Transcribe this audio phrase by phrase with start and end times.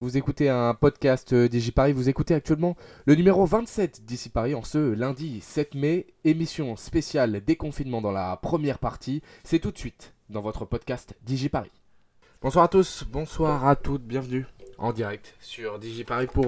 [0.00, 4.62] Vous écoutez un podcast euh, DigiParis, vous écoutez actuellement le numéro 27 d'Ici Paris en
[4.62, 9.22] ce lundi 7 mai, émission spéciale déconfinement dans la première partie.
[9.42, 11.72] C'est tout de suite dans votre podcast DigiParis.
[12.40, 14.46] Bonsoir à tous, bonsoir à toutes, bienvenue
[14.78, 16.46] en direct sur DigiParis pour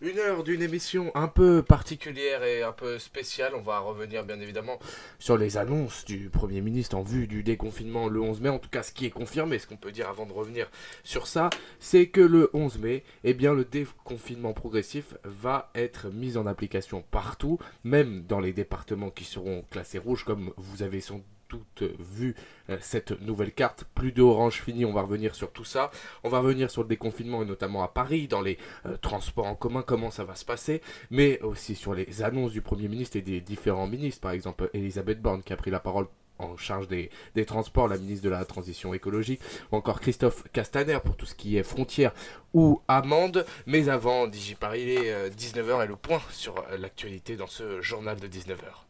[0.00, 3.54] une heure d'une émission un peu particulière et un peu spéciale.
[3.54, 4.78] On va revenir bien évidemment
[5.18, 8.48] sur les annonces du Premier ministre en vue du déconfinement le 11 mai.
[8.48, 10.70] En tout cas, ce qui est confirmé, ce qu'on peut dire avant de revenir
[11.02, 11.50] sur ça,
[11.80, 17.02] c'est que le 11 mai, eh bien, le déconfinement progressif va être mis en application
[17.10, 22.36] partout, même dans les départements qui seront classés rouges, comme vous avez sans toutes vu
[22.70, 23.84] euh, cette nouvelle carte.
[23.94, 25.90] Plus d'orange fini, on va revenir sur tout ça.
[26.22, 29.54] On va revenir sur le déconfinement et notamment à Paris, dans les euh, transports en
[29.54, 33.22] commun, comment ça va se passer, mais aussi sur les annonces du Premier ministre et
[33.22, 34.20] des différents ministres.
[34.20, 36.06] Par exemple, Elisabeth Borne qui a pris la parole
[36.38, 39.40] en charge des, des, transports, la ministre de la Transition écologique,
[39.72, 42.14] ou encore Christophe Castaner pour tout ce qui est frontières
[42.54, 43.44] ou amendes.
[43.66, 48.28] Mais avant, DigiParis, il est 19h et le point sur l'actualité dans ce journal de
[48.28, 48.87] 19h.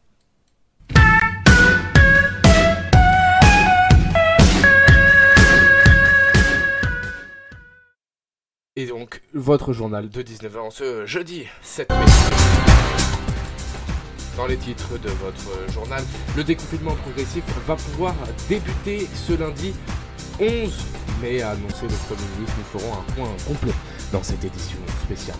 [8.81, 11.97] Et donc, votre journal de 19h en ce jeudi 7 mai.
[14.37, 16.01] Dans les titres de votre journal,
[16.37, 18.15] le déconfinement progressif va pouvoir
[18.49, 19.75] débuter ce lundi
[20.39, 20.49] 11
[21.21, 22.55] mai, a annoncé le Premier ministre.
[22.57, 23.75] Nous ferons un point complet
[24.13, 25.39] dans cette édition spéciale.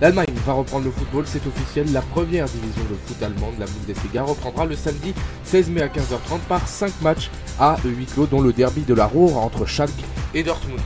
[0.00, 1.92] L'Allemagne va reprendre le football, c'est officiel.
[1.92, 5.14] La première division de foot allemande, la Bundesliga, reprendra le samedi
[5.44, 9.06] 16 mai à 15h30 par 5 matchs à 8 clos, dont le derby de la
[9.06, 9.92] Ruhr entre Schalke
[10.34, 10.82] et Dortmund.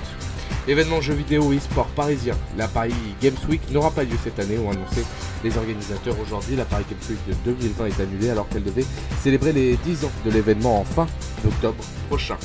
[0.68, 4.70] Événement jeux vidéo e-sport parisien, la Paris Games Week n'aura pas lieu cette année, ont
[4.70, 5.04] annoncé
[5.42, 6.54] les organisateurs aujourd'hui.
[6.54, 8.84] La Paris Games Week de 2020 est annulée alors qu'elle devait
[9.20, 11.08] célébrer les 10 ans de l'événement en fin
[11.42, 12.36] d'octobre prochain.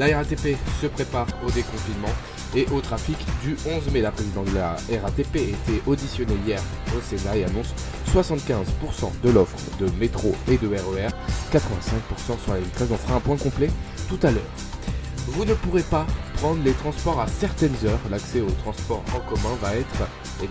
[0.00, 2.10] La RATP se prépare au déconfinement
[2.56, 4.00] et au trafic du 11 mai.
[4.00, 6.60] La présidente de la RATP a été auditionnée hier
[6.96, 7.72] au Sénat et annonce
[8.12, 8.64] 75%
[9.22, 11.08] de l'offre de métro et de RER,
[11.52, 11.60] 85%
[12.42, 12.88] sur la ligne 13.
[12.90, 13.70] On fera un point complet
[14.08, 14.42] tout à l'heure.
[15.32, 16.06] Vous ne pourrez pas
[16.36, 18.00] prendre les transports à certaines heures.
[18.10, 20.08] L'accès aux transports en commun va être
[20.42, 20.48] eh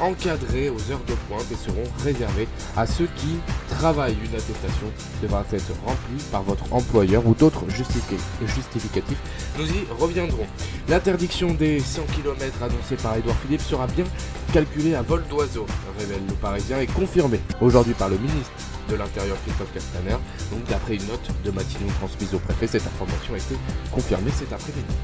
[0.00, 3.36] encadré aux heures de pointe et seront réservés à ceux qui
[3.68, 4.16] travaillent.
[4.24, 4.86] Une attestation
[5.22, 9.20] devra être remplie par votre employeur ou d'autres justificatifs.
[9.58, 10.46] Nous y reviendrons.
[10.88, 14.04] L'interdiction des 100 km annoncée par Edouard Philippe sera bien
[14.52, 15.66] calculée à vol d'oiseau,
[15.98, 18.50] révèle le Parisien et confirmé aujourd'hui par le ministre
[18.88, 20.16] de l'Intérieur Christophe Castaner.
[20.50, 23.56] Donc d'après une note de Matignon transmise au préfet, cette information a été
[23.90, 24.94] confirmée cet après-midi.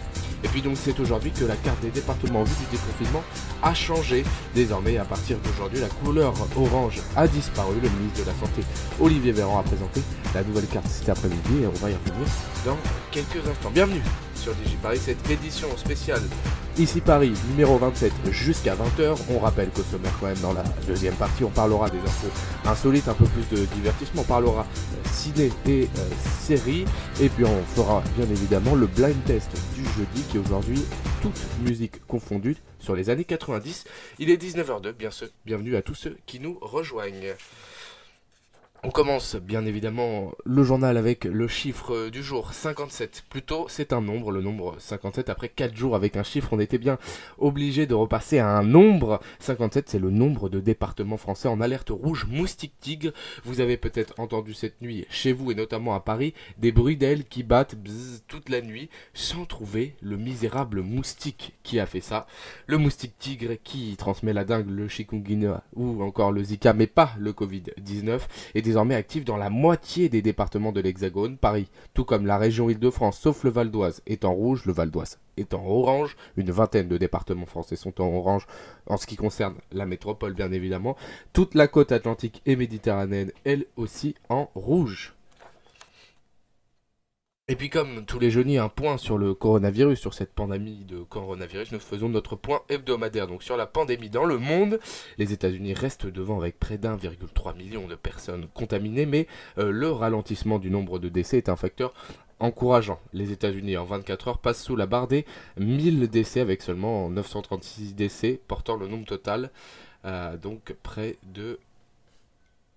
[0.45, 3.23] Et puis donc c'est aujourd'hui que la carte des départements en vue du déconfinement
[3.63, 4.25] a changé.
[4.55, 7.75] Désormais, à partir d'aujourd'hui, la couleur orange a disparu.
[7.83, 8.63] Le ministre de la Santé,
[9.01, 10.01] Olivier Véran, a présenté
[10.35, 12.29] la nouvelle carte cet après-midi et on va y revenir
[12.65, 12.77] dans
[13.11, 13.71] quelques instants.
[13.73, 14.03] Bienvenue
[14.35, 16.23] sur DigiParis, cette édition spéciale
[16.79, 19.19] Ici Paris, numéro 27 jusqu'à 20h.
[19.31, 22.31] On rappelle qu'au sommaire quand même dans la deuxième partie, on parlera des infos
[22.65, 24.23] insolites, un peu plus de divertissement.
[24.23, 24.65] On parlera
[25.07, 26.09] ciné et euh,
[26.39, 26.85] séries.
[27.21, 30.85] Et puis on fera bien évidemment le blind test du jeudi qui est aujourd'hui
[31.21, 33.85] toute musique confondue sur les années 90.
[34.21, 35.11] Il est 19h02, bien
[35.47, 37.35] bienvenue à tous ceux qui nous rejoignent.
[38.85, 43.25] On commence bien évidemment le journal avec le chiffre du jour 57.
[43.29, 45.29] Plutôt c'est un nombre, le nombre 57.
[45.31, 46.97] Après 4 jours avec un chiffre, on était bien
[47.39, 49.19] obligé de repasser à un nombre.
[49.41, 53.11] 57 c'est le nombre de départements français en alerte rouge moustique tigre.
[53.45, 57.25] Vous avez peut-être entendu cette nuit chez vous et notamment à Paris des bruits d'ailes
[57.25, 57.75] qui battent
[58.29, 62.29] toute la nuit sans trouver le misérable moustique qui a fait ça.
[62.69, 67.11] Le moustique tigre qui transmet la dingue, le chikungunya ou encore le zika mais pas
[67.19, 68.21] le Covid-19
[68.55, 71.39] et désormais actif dans la moitié des départements de l'Hexagone.
[71.39, 74.67] Paris, tout comme la région Île-de-France, sauf le Val d'Oise, est en rouge.
[74.67, 76.17] Le Val d'Oise est en orange.
[76.37, 78.47] Une vingtaine de départements français sont en orange
[78.87, 80.97] en ce qui concerne la métropole, bien évidemment.
[81.33, 85.15] Toute la côte atlantique et méditerranéenne, elle aussi, en rouge.
[87.51, 90.99] Et puis comme tous les jeudis, un point sur le coronavirus, sur cette pandémie de
[90.99, 93.27] coronavirus, nous faisons notre point hebdomadaire.
[93.27, 94.79] Donc sur la pandémie dans le monde,
[95.17, 100.59] les États-Unis restent devant avec près d'1,3 million de personnes contaminées, mais euh, le ralentissement
[100.59, 101.95] du nombre de décès est un facteur
[102.39, 103.01] encourageant.
[103.15, 105.25] Les États-Unis en 24 heures passent sous la barre des
[105.57, 109.51] 1000 décès avec seulement 936 décès, portant le nombre total
[110.05, 111.59] euh, donc près de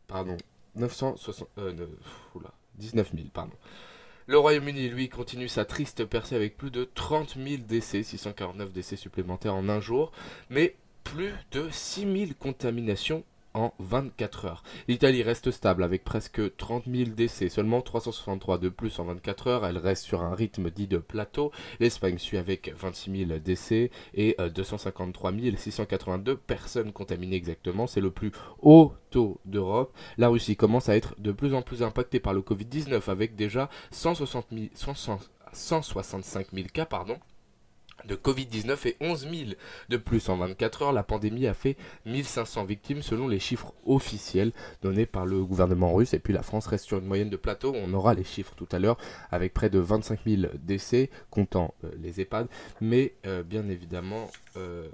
[0.08, 0.38] pardon
[0.78, 1.74] 960 euh,
[2.78, 3.52] 19 000 pardon.
[4.28, 8.96] Le Royaume-Uni, lui, continue sa triste percée avec plus de 30 000 décès, 649 décès
[8.96, 10.12] supplémentaires en un jour,
[10.50, 13.24] mais plus de 6 000 contaminations
[13.54, 14.64] en 24 heures.
[14.88, 19.66] L'Italie reste stable avec presque 30 000 décès, seulement 363 de plus en 24 heures.
[19.66, 21.52] Elle reste sur un rythme dit de plateau.
[21.80, 27.88] L'Espagne suit avec 26 000 décès et 253 euh, 682 personnes contaminées exactement.
[27.88, 28.32] C'est le plus
[28.62, 29.96] haut taux d'Europe.
[30.18, 33.70] La Russie commence à être de plus en plus impactée par le Covid-19 avec déjà
[33.92, 34.48] 160
[35.54, 36.86] 165 000 cas.
[36.86, 37.18] Pardon
[38.06, 39.34] de Covid-19 et 11 000
[39.90, 40.94] de plus en 24 heures.
[40.94, 44.52] La pandémie a fait 1500 victimes selon les chiffres officiels
[44.82, 46.14] donnés par le gouvernement russe.
[46.14, 47.74] Et puis la France reste sur une moyenne de plateau.
[47.76, 48.98] On aura les chiffres tout à l'heure
[49.32, 52.48] avec près de 25 000 décès, comptant euh, les EHPAD.
[52.80, 54.30] Mais euh, bien évidemment...
[54.58, 54.90] Euh,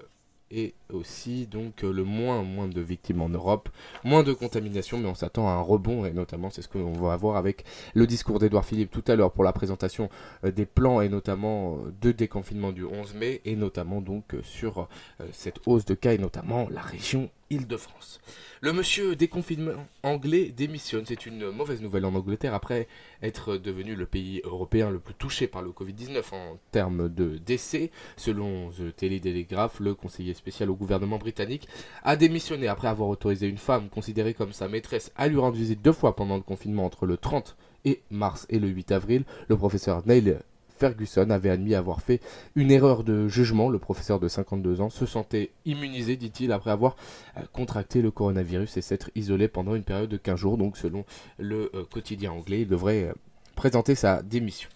[0.51, 3.69] et aussi donc le moins moins de victimes en Europe,
[4.03, 7.13] moins de contamination, mais on s'attend à un rebond et notamment c'est ce qu'on va
[7.13, 10.09] avoir avec le discours d'Edouard Philippe tout à l'heure pour la présentation
[10.43, 14.41] euh, des plans et notamment euh, de déconfinement du 11 mai et notamment donc euh,
[14.43, 14.87] sur
[15.31, 18.19] cette hausse de cas et notamment la région Île-de-France.
[18.61, 21.05] Le monsieur déconfinement anglais démissionne.
[21.05, 22.87] C'est une mauvaise nouvelle en Angleterre après
[23.21, 27.91] être devenu le pays européen le plus touché par le Covid-19 en termes de décès.
[28.15, 31.67] Selon The Telegraph, le conseiller spécial au gouvernement britannique
[32.03, 35.81] a démissionné après avoir autorisé une femme considérée comme sa maîtresse à lui rendre visite
[35.81, 37.55] deux fois pendant le confinement entre le 30
[37.85, 39.23] et mars et le 8 avril.
[39.47, 40.37] Le professeur Neil
[40.77, 42.21] Ferguson avait admis avoir fait
[42.55, 43.69] une erreur de jugement.
[43.69, 46.95] Le professeur de 52 ans se sentait immunisé, dit-il, après avoir
[47.37, 50.57] euh, contracté le coronavirus et s'être isolé pendant une période de 15 jours.
[50.57, 51.05] Donc, selon
[51.37, 53.13] le euh, quotidien anglais, il devrait euh,
[53.55, 54.69] présenter sa démission.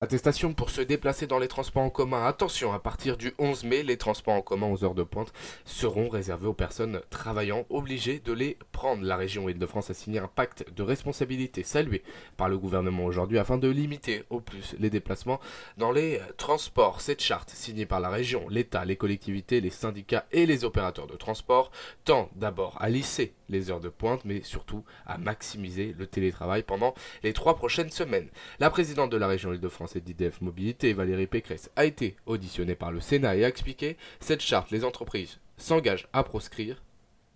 [0.00, 2.26] Attestation pour se déplacer dans les transports en commun.
[2.26, 5.32] Attention, à partir du 11 mai, les transports en commun aux heures de pointe
[5.64, 9.04] seront réservés aux personnes travaillant obligées de les prendre.
[9.04, 12.02] La région Île-de-France a signé un pacte de responsabilité salué
[12.36, 15.40] par le gouvernement aujourd'hui afin de limiter au plus les déplacements
[15.78, 17.00] dans les transports.
[17.00, 21.16] Cette charte, signée par la région, l'État, les collectivités, les syndicats et les opérateurs de
[21.16, 21.70] transport,
[22.04, 26.94] tend d'abord à lisser les heures de pointe, mais surtout à maximiser le télétravail pendant
[27.22, 28.28] les trois prochaines semaines.
[28.58, 33.00] La présidente de la région Île-de-France d'IDF Mobilité, Valérie Pécresse, a été auditionnée par le
[33.00, 36.82] Sénat et a expliqué cette charte, les entreprises s'engagent à proscrire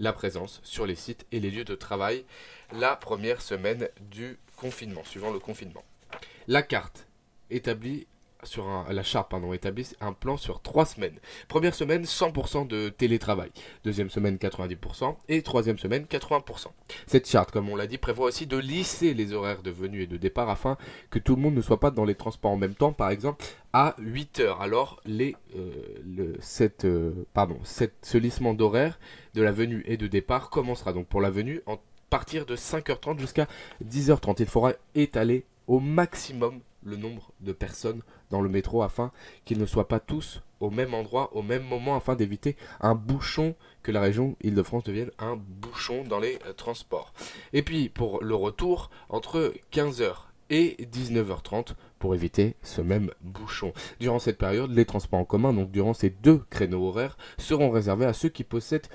[0.01, 2.25] la présence sur les sites et les lieux de travail
[2.73, 5.85] la première semaine du confinement, suivant le confinement.
[6.47, 7.07] La carte
[7.51, 8.07] établie
[8.44, 11.19] sur la charte pardon, établit un plan sur trois semaines.
[11.49, 13.50] Première semaine, 100% de télétravail.
[13.85, 15.17] Deuxième semaine, 90%.
[15.29, 16.67] Et troisième semaine, 80%.
[17.06, 20.06] Cette charte, comme on l'a dit, prévoit aussi de lisser les horaires de venue et
[20.06, 20.76] de départ afin
[21.11, 23.44] que tout le monde ne soit pas dans les transports en même temps, par exemple,
[23.73, 24.62] à 8 heures.
[24.62, 25.70] Alors, les, euh,
[26.05, 28.99] le, cette, euh, pardon, ce lissement d'horaire
[29.35, 31.79] de la venue et de départ commencera donc pour la venue en
[32.11, 33.46] partir de 5h30 jusqu'à
[33.85, 34.37] 10h30.
[34.40, 39.12] Il faudra étaler au maximum le nombre de personnes dans le métro afin
[39.44, 43.55] qu'ils ne soient pas tous au même endroit, au même moment, afin d'éviter un bouchon,
[43.82, 47.12] que la région Île-de-France devienne un bouchon dans les euh, transports.
[47.52, 50.14] Et puis pour le retour, entre 15h
[50.50, 53.73] et 19h30 pour éviter ce même bouchon.
[54.00, 58.06] Durant cette période, les transports en commun, donc durant ces deux créneaux horaires, seront réservés
[58.06, 58.88] à ceux qui possèdent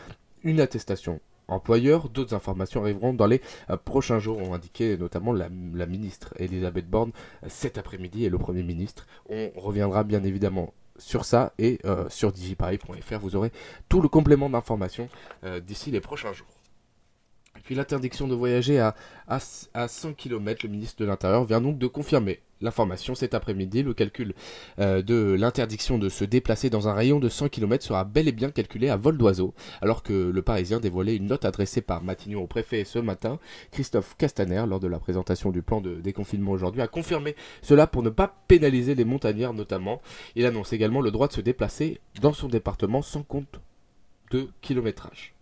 [0.44, 2.10] une attestation employeur.
[2.10, 5.50] D'autres informations arriveront dans les euh, prochains jours, ont indiqué notamment la,
[5.86, 7.12] ministre Elisabeth Borne
[7.44, 9.08] euh, cet après-midi et le Premier ministre.
[9.30, 13.20] On reviendra bien évidemment sur ça et euh, sur digiparis.fr.
[13.20, 13.52] Vous aurez
[13.90, 15.10] tout le complément d'informations
[15.66, 16.48] d'ici les prochains jours.
[17.64, 18.96] Puis l'interdiction de voyager à,
[19.28, 23.94] à 100 km, le ministre de l'Intérieur vient donc de confirmer L'information cet après-midi, le
[23.94, 24.34] calcul
[24.80, 28.32] euh, de l'interdiction de se déplacer dans un rayon de 100 km sera bel et
[28.32, 32.42] bien calculé à vol d'oiseau, alors que le Parisien dévoilait une note adressée par Matignon
[32.42, 33.38] au préfet ce matin.
[33.72, 38.02] Christophe Castaner, lors de la présentation du plan de déconfinement aujourd'hui, a confirmé cela pour
[38.02, 40.02] ne pas pénaliser les montagnards notamment.
[40.36, 43.60] Il annonce également le droit de se déplacer dans son département sans compte
[44.32, 45.33] de kilométrage.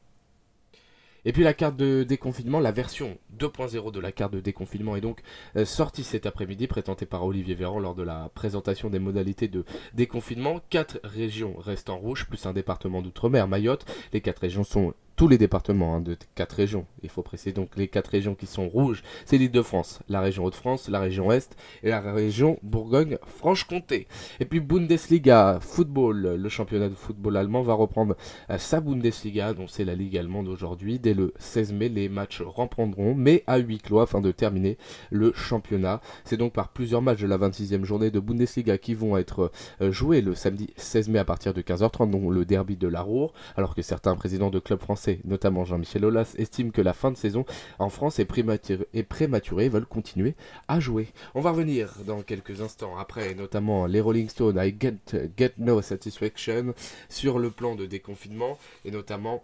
[1.24, 5.01] Et puis la carte de déconfinement, la version 2.0 de la carte de déconfinement est
[5.01, 5.22] donc
[5.56, 9.63] euh, sortie cet après-midi, présentée par Olivier Véran lors de la présentation des modalités de
[9.94, 10.62] déconfinement.
[10.70, 13.86] Quatre régions restent en rouge, plus un département d'outre-mer, Mayotte.
[14.13, 16.86] Les quatre régions sont tous les départements hein, de quatre régions.
[17.03, 19.03] Il faut préciser donc les quatre régions qui sont rouges.
[19.25, 24.08] C'est l'île de France, la région Hauts-de-France, la région Est et la région Bourgogne-Franche-Comté.
[24.39, 28.15] Et puis Bundesliga football, le championnat de football allemand va reprendre
[28.50, 31.00] euh, sa Bundesliga, dont c'est la ligue allemande aujourd'hui.
[31.00, 34.77] Dès le 16 mai, les matchs reprendront, mais à huis clos afin de terminer
[35.10, 36.01] le championnat.
[36.24, 39.51] C'est donc par plusieurs matchs de la 26e journée de Bundesliga qui vont être
[39.82, 43.01] euh, joués le samedi 16 mai à partir de 15h30, dont le derby de la
[43.01, 47.12] Ruhr, alors que certains présidents de clubs français Notamment Jean-Michel Aulas, estiment que la fin
[47.12, 47.46] de saison
[47.79, 50.36] en France est prématurée et veulent continuer
[50.67, 51.08] à jouer.
[51.36, 55.81] On va revenir dans quelques instants après, notamment les Rolling Stones I Get, Get No
[55.81, 56.74] Satisfaction
[57.10, 59.43] sur le plan de déconfinement et notamment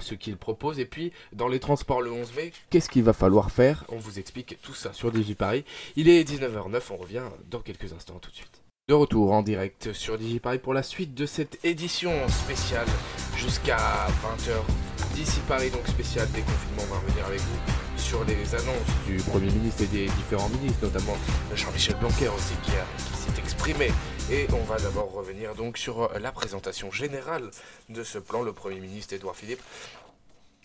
[0.00, 0.78] ce qu'ils proposent.
[0.78, 3.84] Et puis, dans les transports le 11 mai, qu'est-ce qu'il va falloir faire?
[3.90, 5.64] On vous explique tout ça sur DigiParis.
[5.96, 8.61] Il est 19h09, on revient dans quelques instants tout de suite.
[8.88, 12.88] De retour en direct sur DigiParis pour la suite de cette édition spéciale
[13.36, 15.14] jusqu'à 20h.
[15.14, 19.52] D'ici Paris, donc spécial déconfinement, on va revenir avec vous sur les annonces du Premier
[19.52, 21.16] ministre et des différents ministres, notamment
[21.54, 23.92] Jean-Michel Blanquer aussi qui, s'est exprimé.
[24.32, 27.52] Et on va d'abord revenir donc sur la présentation générale
[27.88, 28.42] de ce plan.
[28.42, 29.62] Le Premier ministre Édouard Philippe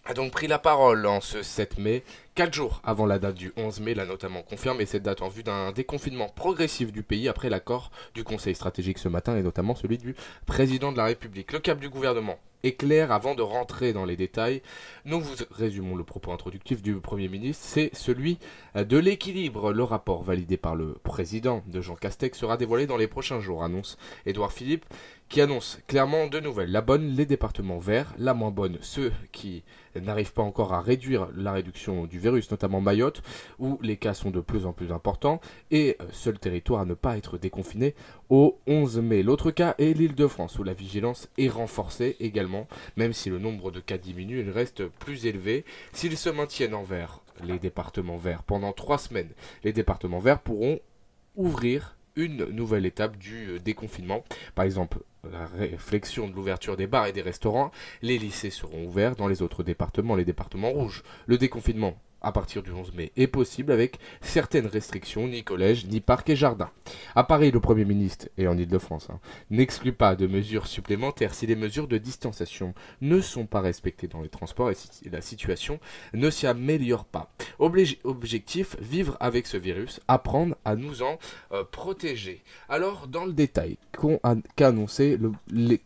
[0.06, 2.04] a donc pris la parole en ce 7 mai,
[2.38, 5.42] 4 jours avant la date du 11 mai, l'a notamment confirmé, cette date en vue
[5.42, 9.98] d'un déconfinement progressif du pays après l'accord du Conseil stratégique ce matin et notamment celui
[9.98, 10.16] du
[10.46, 11.52] président de la République.
[11.52, 14.62] Le cap du gouvernement est clair avant de rentrer dans les détails.
[15.06, 18.38] Nous vous résumons le propos introductif du Premier ministre, c'est celui
[18.76, 19.74] de l'équilibre.
[19.74, 23.64] Le rapport validé par le président de Jean Castex sera dévoilé dans les prochains jours,
[23.64, 24.86] annonce Édouard Philippe
[25.30, 26.72] qui annonce clairement deux nouvelles.
[26.72, 28.14] La bonne, les départements verts.
[28.18, 29.64] La moins bonne, ceux qui
[29.96, 33.22] n'arrivent pas encore à réduire la réduction du notamment Mayotte,
[33.60, 35.40] où les cas sont de plus en plus importants,
[35.72, 37.96] et euh, seul territoire à ne pas être déconfiné
[38.30, 39.24] au 11 mai.
[39.24, 43.40] L'autre cas est l'île de France, où la vigilance est renforcée également, même si le
[43.40, 45.66] nombre de cas diminue, il reste plus élevé.
[45.94, 49.32] S'ils se maintiennent en vert, les départements verts, pendant trois semaines,
[49.64, 50.80] les départements verts pourront
[51.36, 54.24] ouvrir une nouvelle étape du euh, déconfinement.
[54.56, 55.00] Par exemple,
[55.32, 59.42] la réflexion de l'ouverture des bars et des restaurants, les lycées seront ouverts dans les
[59.42, 61.04] autres départements, les départements rouges.
[61.28, 66.02] Le déconfinement à partir du 11 mai est possible avec certaines restrictions, ni collège, ni
[66.02, 66.70] parc et jardin.
[67.16, 69.20] À Paris, le Premier ministre, et en Ile-de-France, hein,
[69.50, 74.22] n'exclut pas de mesures supplémentaires si les mesures de distanciation ne sont pas respectées dans
[74.22, 75.80] les transports et si la situation
[76.14, 77.32] ne s'y améliore pas.
[77.60, 81.20] objectif, vivre avec ce virus, apprendre à nous en
[81.52, 82.44] euh, protéger.
[82.70, 84.20] Alors, dans le détail, qu'ont
[84.58, 85.18] annoncé,
[85.50, 85.80] les,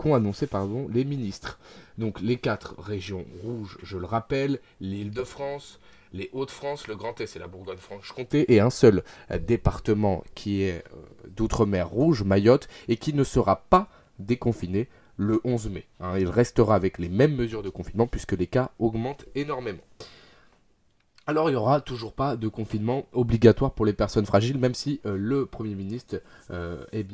[0.94, 1.60] les ministres?
[1.98, 5.80] Donc les quatre régions rouges, je le rappelle, l'île de France,
[6.14, 10.84] les Hauts-de-France, le Grand Est et la Bourgogne-Franche-Comté, et un seul euh, département qui est
[10.94, 13.88] euh, d'outre-mer rouge, Mayotte, et qui ne sera pas
[14.20, 14.88] déconfiné
[15.18, 15.86] le 11 mai.
[16.00, 16.18] Hein.
[16.18, 19.84] il restera avec les mêmes mesures de confinement puisque les cas augmentent énormément.
[21.28, 25.00] Alors il n'y aura toujours pas de confinement obligatoire pour les personnes fragiles, même si
[25.06, 26.22] euh, le Premier ministre
[26.92, 27.06] eh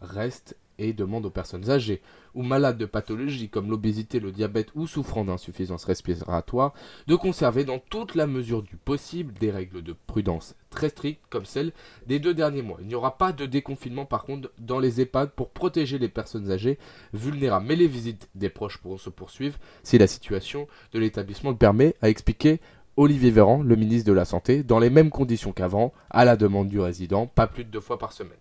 [0.00, 2.00] reste et demande aux personnes âgées
[2.34, 6.72] ou malades de pathologies comme l'obésité, le diabète ou souffrant d'insuffisance respiratoire
[7.06, 11.44] de conserver dans toute la mesure du possible des règles de prudence très strictes comme
[11.44, 11.72] celles
[12.06, 12.78] des deux derniers mois.
[12.80, 16.50] Il n'y aura pas de déconfinement par contre dans les EHPAD pour protéger les personnes
[16.50, 16.78] âgées
[17.12, 21.56] vulnérables, mais les visites des proches pourront se poursuivre si la situation de l'établissement le
[21.56, 22.60] permet, a expliqué
[23.00, 26.68] Olivier Véran, le ministre de la Santé, dans les mêmes conditions qu'avant, à la demande
[26.68, 28.36] du résident, pas plus de deux fois par semaine.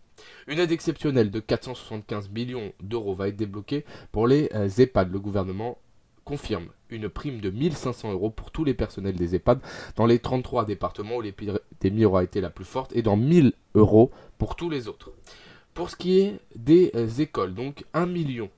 [0.47, 5.13] Une aide exceptionnelle de 475 millions d'euros va être débloquée pour les euh, EHPAD.
[5.13, 5.77] Le gouvernement
[6.25, 9.61] confirme une prime de 1500 euros pour tous les personnels des EHPAD
[9.95, 14.11] dans les 33 départements où l'épidémie aura été la plus forte et dans 1000 euros
[14.37, 15.13] pour tous les autres.
[15.73, 18.49] Pour ce qui est des euh, écoles, donc 1 million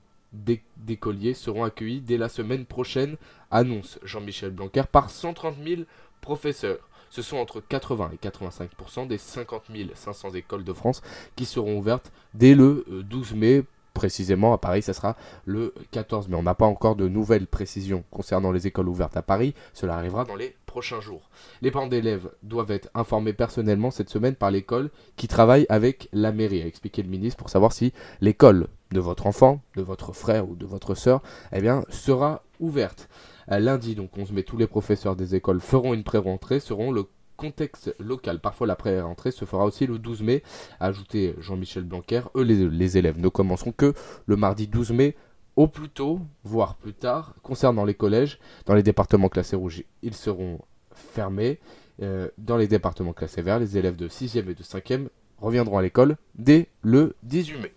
[0.76, 3.16] d'écoliers seront accueillis dès la semaine prochaine,
[3.52, 5.82] annonce Jean-Michel Blanquer, par 130 000
[6.20, 6.88] professeurs.
[7.10, 11.02] Ce sont entre 80 et 85% des 50 500 écoles de France
[11.36, 13.62] qui seront ouvertes dès le 12 euh, mai.
[13.92, 16.36] Précisément à Paris, ça sera le 14 mai.
[16.36, 19.52] On n'a pas encore de nouvelles précisions concernant les écoles ouvertes à Paris.
[19.74, 21.28] Cela arrivera dans les prochains jours.
[21.60, 26.32] Les parents d'élèves doivent être informés personnellement cette semaine par l'école qui travaille avec la
[26.32, 27.92] mairie, a expliqué le ministre, pour savoir si
[28.22, 31.20] l'école de votre enfant, de votre frère ou de votre sœur,
[31.52, 33.10] eh bien, sera ouverte.
[33.50, 36.92] Euh, lundi, donc on se met tous les professeurs des écoles feront une pré-rentrée, seront
[36.92, 37.06] le
[37.36, 38.40] contexte local.
[38.40, 40.42] Parfois la pré-rentrée se fera aussi le 12 mai,
[40.80, 42.22] a ajouté Jean-Michel Blanquer.
[42.36, 43.94] Eux, les, élèves ne commenceront que
[44.26, 45.16] le mardi 12 mai
[45.56, 47.34] au plus tôt, voire plus tard.
[47.42, 50.60] Concernant les collèges, dans les départements classés rouges, ils seront
[50.94, 51.58] fermés.
[52.00, 55.08] Euh, dans les départements classés verts, les élèves de 6e et de 5e
[55.40, 57.72] reviendront à l'école dès le 18 mai.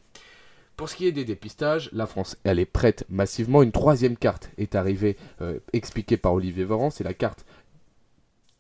[0.75, 3.63] Pour ce qui est des dépistages, la France, elle est prête massivement.
[3.63, 7.45] Une troisième carte est arrivée, euh, expliquée par Olivier Veran, c'est la carte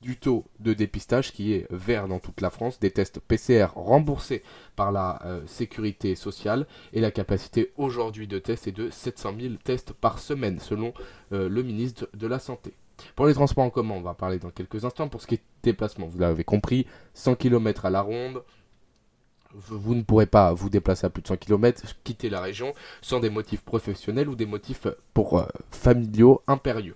[0.01, 4.43] du taux de dépistage qui est vert dans toute la France, des tests PCR remboursés
[4.75, 9.53] par la euh, sécurité sociale et la capacité aujourd'hui de tests est de 700 000
[9.63, 10.93] tests par semaine selon
[11.33, 12.75] euh, le ministre de la Santé.
[13.15, 15.09] Pour les transports en commun, on va parler dans quelques instants.
[15.09, 18.43] Pour ce qui est déplacement, vous l'avez compris, 100 km à la ronde,
[19.55, 23.19] vous ne pourrez pas vous déplacer à plus de 100 km, quitter la région sans
[23.19, 26.95] des motifs professionnels ou des motifs pour euh, familiaux impérieux.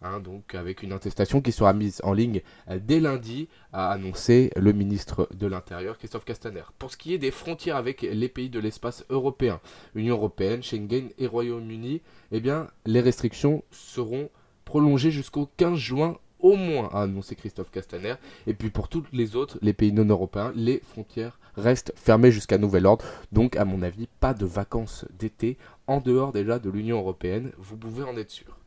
[0.00, 4.72] Hein, donc avec une attestation qui sera mise en ligne dès lundi, a annoncé le
[4.72, 6.62] ministre de l'Intérieur Christophe Castaner.
[6.78, 9.60] Pour ce qui est des frontières avec les pays de l'espace européen,
[9.96, 12.00] Union européenne, Schengen et Royaume-Uni,
[12.30, 14.30] eh bien les restrictions seront
[14.64, 18.14] prolongées jusqu'au 15 juin au moins, a annoncé Christophe Castaner.
[18.46, 22.58] Et puis pour tous les autres, les pays non européens, les frontières restent fermées jusqu'à
[22.58, 23.04] nouvel ordre.
[23.32, 27.76] Donc à mon avis, pas de vacances d'été en dehors déjà de l'Union européenne, vous
[27.76, 28.58] pouvez en être sûr.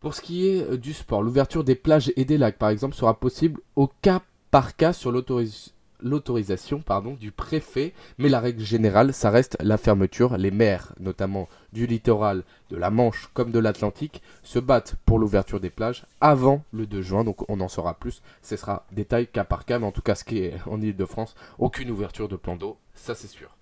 [0.00, 2.94] Pour ce qui est euh, du sport, l'ouverture des plages et des lacs par exemple
[2.94, 6.82] sera possible au cas par cas sur l'autorisation l'autorisation
[7.18, 10.36] du préfet, mais la règle générale, ça reste la fermeture.
[10.36, 15.60] Les maires, notamment du littoral, de la Manche comme de l'Atlantique, se battent pour l'ouverture
[15.60, 18.22] des plages avant le 2 juin, donc on en saura plus.
[18.42, 21.34] Ce sera détail cas par cas, mais en tout cas, ce qui est en Ile-de-France,
[21.58, 23.56] aucune ouverture de plan d'eau, ça c'est sûr.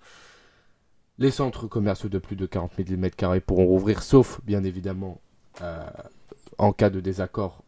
[1.17, 5.21] Les centres commerciaux de plus de 40 000 m2 pourront rouvrir, sauf bien évidemment
[5.61, 5.85] euh,
[6.57, 7.60] en cas de désaccord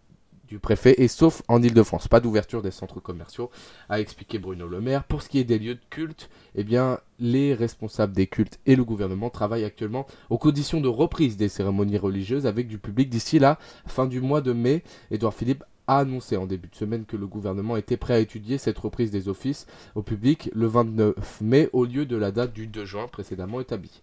[0.59, 2.07] préfet et sauf en Ile-de-France.
[2.07, 3.49] Pas d'ouverture des centres commerciaux,
[3.89, 5.03] a expliqué Bruno Le Maire.
[5.03, 8.75] Pour ce qui est des lieux de culte, eh bien, les responsables des cultes et
[8.75, 13.39] le gouvernement travaillent actuellement aux conditions de reprise des cérémonies religieuses avec du public d'ici
[13.39, 14.83] la fin du mois de mai.
[15.11, 18.57] Édouard Philippe a annoncé en début de semaine que le gouvernement était prêt à étudier
[18.57, 22.67] cette reprise des offices au public le 29 mai au lieu de la date du
[22.67, 24.01] 2 juin précédemment établie.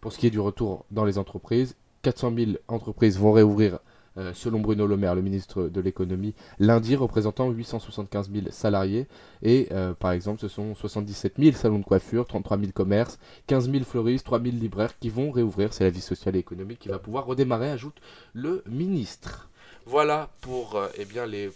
[0.00, 3.78] Pour ce qui est du retour dans les entreprises, 400 000 entreprises vont réouvrir
[4.20, 9.06] euh, selon Bruno Le Maire, le ministre de l'économie, lundi, représentant 875 000 salariés.
[9.42, 13.70] Et euh, par exemple, ce sont 77 000 salons de coiffure, 33 000 commerces, 15
[13.70, 15.72] 000 fleuristes, 3 000 libraires qui vont réouvrir.
[15.72, 17.96] C'est la vie sociale et économique qui va pouvoir redémarrer, ajoute
[18.34, 19.48] le ministre.
[19.86, 21.50] Voilà pour euh, eh les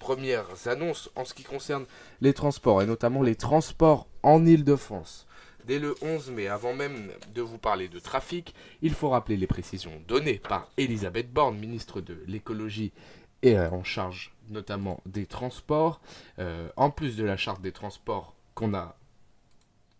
[0.00, 1.84] premières annonces en ce qui concerne
[2.20, 5.27] les transports, et notamment les transports en Ile-de-France.
[5.68, 9.46] Dès le 11 mai, avant même de vous parler de trafic, il faut rappeler les
[9.46, 12.90] précisions données par Elisabeth Borne, ministre de l'écologie
[13.42, 16.00] et en charge notamment des transports.
[16.38, 18.96] Euh, en plus de la charte des transports qu'on a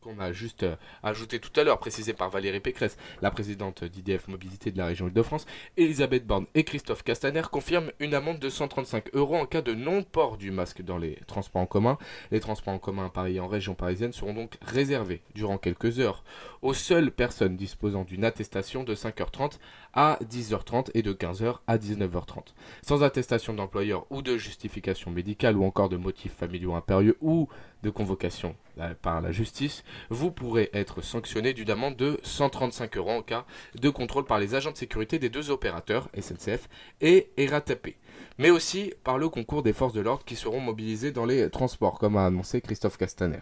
[0.01, 4.29] qu'on a juste euh, ajouté tout à l'heure, précisé par Valérie Pécresse, la présidente d'IDF
[4.29, 9.15] Mobilité de la région Île-de-France, Elisabeth Borne et Christophe Castaner confirment une amende de 135
[9.15, 11.99] euros en cas de non-port du masque dans les transports en commun.
[12.31, 16.01] Les transports en commun à Paris et en région parisienne seront donc réservés durant quelques
[16.01, 16.25] heures
[16.63, 19.59] aux seules personnes disposant d'une attestation de 5h30
[19.95, 22.55] à 10h30 et de 15h à 19h30.
[22.83, 27.49] Sans attestation d'employeur ou de justification médicale ou encore de motifs familiaux impérieux ou
[27.83, 28.55] de convocation
[29.03, 33.91] par la justice, vous pourrez être sanctionné d'une amende de 135 euros en cas de
[33.91, 36.69] contrôle par les agents de sécurité des deux opérateurs, SNCF
[37.01, 37.97] et RATP,
[38.39, 41.99] mais aussi par le concours des forces de l'ordre qui seront mobilisées dans les transports,
[41.99, 43.41] comme a annoncé Christophe Castaner.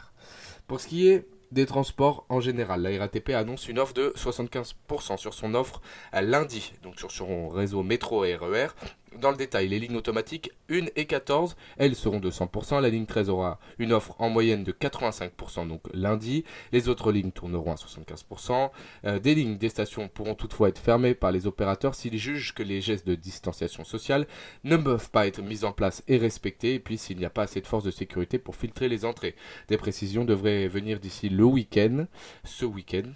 [0.66, 2.82] Pour ce qui est des transports en général.
[2.82, 5.80] La RATP annonce une offre de 75% sur son offre
[6.12, 8.68] lundi, donc sur son réseau métro RER,
[9.20, 12.80] dans le détail, les lignes automatiques 1 et 14, elles seront de 100%.
[12.80, 16.44] La ligne 13 aura une offre en moyenne de 85% donc lundi.
[16.72, 18.70] Les autres lignes tourneront à 75%.
[19.04, 22.62] Euh, des lignes des stations pourront toutefois être fermées par les opérateurs s'ils jugent que
[22.62, 24.26] les gestes de distanciation sociale
[24.64, 27.42] ne peuvent pas être mis en place et respectés, et puis s'il n'y a pas
[27.42, 29.34] assez de forces de sécurité pour filtrer les entrées.
[29.68, 32.06] Des précisions devraient venir d'ici le week-end,
[32.44, 33.12] ce week-end,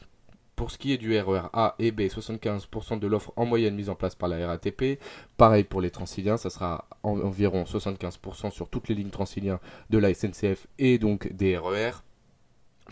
[0.61, 3.75] pour ce qui est du RER e A et B, 75% de l'offre en moyenne
[3.75, 5.01] mise en place par la RATP.
[5.38, 10.12] Pareil pour les Transiliens, ça sera environ 75% sur toutes les lignes Transiliens de la
[10.12, 11.92] SNCF et donc des RER.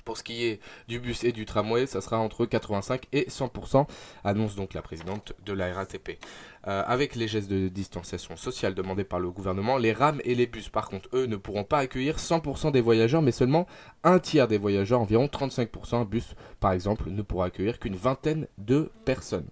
[0.04, 3.86] Pour ce qui est du bus et du tramway, ça sera entre 85 et 100%,
[4.24, 6.18] annonce donc la présidente de la RATP.
[6.66, 10.46] Euh, avec les gestes de distanciation sociale demandés par le gouvernement, les rames et les
[10.46, 13.66] bus, par contre, eux, ne pourront pas accueillir 100% des voyageurs, mais seulement
[14.04, 15.96] un tiers des voyageurs, environ 35%.
[15.96, 19.48] Un bus, par exemple, ne pourra accueillir qu'une vingtaine de personnes.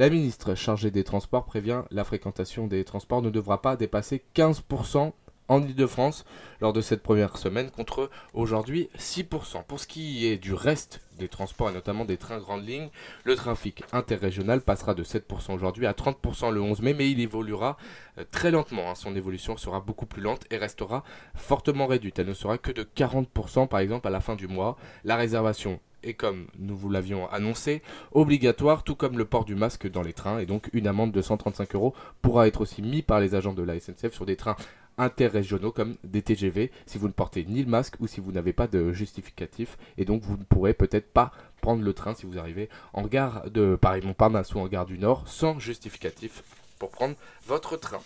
[0.00, 5.12] La ministre chargée des Transports prévient la fréquentation des transports ne devra pas dépasser 15%
[5.50, 6.24] en Ile-de-France
[6.60, 9.64] lors de cette première semaine contre aujourd'hui 6%.
[9.64, 12.88] Pour ce qui est du reste des transports et notamment des trains grandes lignes,
[13.24, 17.76] le trafic interrégional passera de 7% aujourd'hui à 30% le 11 mai, mais il évoluera
[18.18, 18.90] euh, très lentement.
[18.90, 18.94] Hein.
[18.94, 21.02] Son évolution sera beaucoup plus lente et restera
[21.34, 22.20] fortement réduite.
[22.20, 24.76] Elle ne sera que de 40% par exemple à la fin du mois.
[25.02, 27.82] La réservation est comme nous vous l'avions annoncé,
[28.12, 31.20] obligatoire, tout comme le port du masque dans les trains, et donc une amende de
[31.20, 34.56] 135 euros pourra être aussi mise par les agents de la SNCF sur des trains
[35.00, 38.52] interrégionaux comme des TGV si vous ne portez ni le masque ou si vous n'avez
[38.52, 42.38] pas de justificatif et donc vous ne pourrez peut-être pas prendre le train si vous
[42.38, 46.42] arrivez en gare de Paris-Montparnasse ou en gare du Nord sans justificatif
[46.78, 48.00] pour prendre votre train.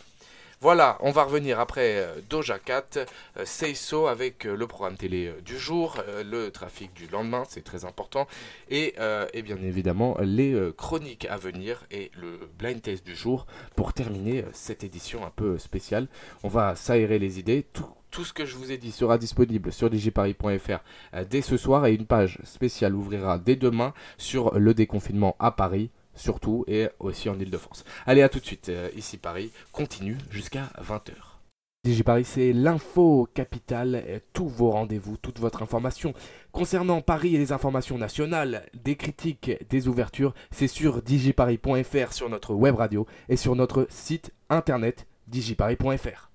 [0.65, 3.05] Voilà, on va revenir après euh, Doja Cat, euh,
[3.45, 8.27] Seiso avec euh, le programme télé du jour, le trafic du lendemain, c'est très important,
[8.71, 8.95] et,
[9.43, 13.47] bien évidemment les chroniques à venir et le blind test du jour
[13.77, 16.09] pour terminer cette édition un peu spéciale.
[16.45, 17.67] On va s'aérer les idées.
[18.11, 21.93] Tout, ce que je vous ai dit sera disponible sur digiparis.fr dès ce soir et
[21.93, 27.39] une page spéciale ouvrira dès demain sur le déconfinement à Paris surtout, et aussi en
[27.39, 27.85] Ile-de-France.
[28.07, 31.13] Allez, à tout de suite, euh, ici Paris, continue jusqu'à 20h.
[32.05, 36.15] Paris, c'est l'info capitale, tous vos rendez-vous, toute votre information
[36.51, 42.55] concernant Paris et les informations nationales, des critiques, des ouvertures, c'est sur digiparis.fr sur notre
[42.55, 46.34] web radio et sur notre site internet digiparis.fr.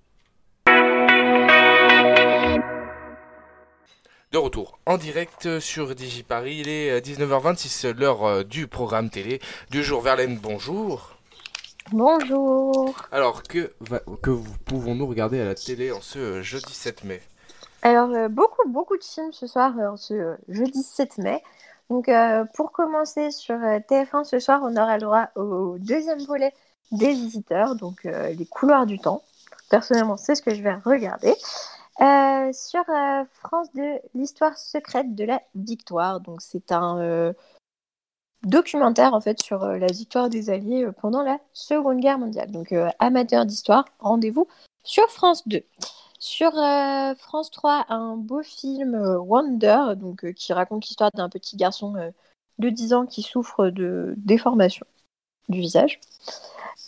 [4.31, 9.41] De retour en direct sur DigiParis, il est 19h26, euh, l'heure euh, du programme télé
[9.71, 10.01] du jour.
[10.01, 11.15] Verlaine, bonjour.
[11.91, 12.93] Bonjour.
[13.11, 13.73] Alors, que,
[14.21, 14.29] que
[14.65, 17.23] pouvons-nous regarder à la télé en ce euh, jeudi 7 mai?
[17.81, 21.41] Alors, beaucoup, beaucoup de films ce soir, ce jeudi 7 mai.
[21.89, 22.07] Donc,
[22.53, 26.53] pour commencer sur TF1 ce soir, on aura le droit au deuxième volet
[26.91, 29.23] des visiteurs, donc les couloirs du temps.
[29.71, 31.33] Personnellement, c'est ce que je vais regarder.
[32.01, 36.21] Euh, sur euh, France 2, l'histoire secrète de la victoire.
[36.21, 37.33] Donc c'est un euh,
[38.43, 42.51] documentaire en fait sur la victoire des Alliés pendant la Seconde Guerre mondiale.
[42.51, 44.47] Donc amateur d'histoire, rendez-vous
[44.83, 45.61] sur France 2.
[46.19, 46.51] Sur
[47.17, 49.93] France 3, un beau film Wonder,
[50.35, 51.93] qui raconte l'histoire d'un petit garçon
[52.59, 54.85] de 10 ans qui souffre de déformation
[55.49, 55.99] du visage.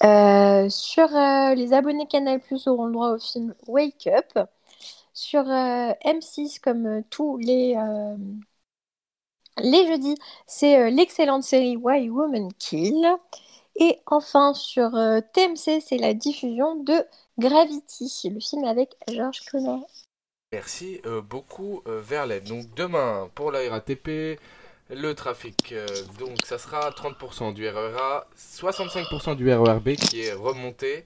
[0.02, 1.08] sur
[1.56, 4.48] les abonnés Canal Plus auront le droit au film Wake Up.
[5.22, 8.18] Sur euh, M6, comme euh, tous les, euh,
[9.60, 10.16] les jeudis,
[10.48, 13.08] c'est l'excellente série Why Woman Kill.
[13.76, 14.90] Et enfin, sur
[15.34, 17.06] TMC, c'est la diffusion de
[17.38, 19.86] Gravity, le film avec George Clooney.
[20.52, 22.44] Merci beaucoup, Verlaine.
[22.44, 24.40] Donc demain, pour la RATP,
[24.90, 25.74] le trafic,
[26.20, 31.06] donc ça sera 30% du RERA, 65% du RERB qui est remonté.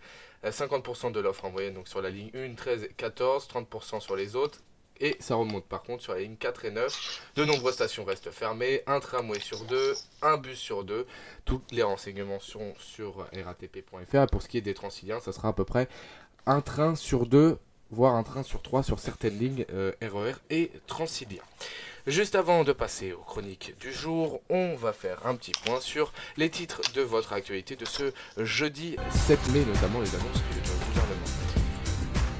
[0.51, 4.15] 50% de l'offre en moyenne donc sur la ligne 1, 13 et 14, 30% sur
[4.15, 4.59] les autres.
[5.01, 7.31] Et ça remonte par contre sur la ligne 4 et 9.
[7.35, 11.05] De nombreuses stations restent fermées, un tramway sur deux, un bus sur deux.
[11.43, 14.27] Tous les renseignements sont sur ratp.fr.
[14.31, 15.89] Pour ce qui est des transiliens, ça sera à peu près
[16.45, 17.57] un train sur deux,
[17.91, 21.43] voire un train sur trois sur certaines lignes RER euh, e et transilien.
[22.07, 26.13] Juste avant de passer aux chroniques du jour, on va faire un petit point sur
[26.37, 31.25] les titres de votre actualité de ce jeudi 7 mai, notamment les annonces du gouvernement.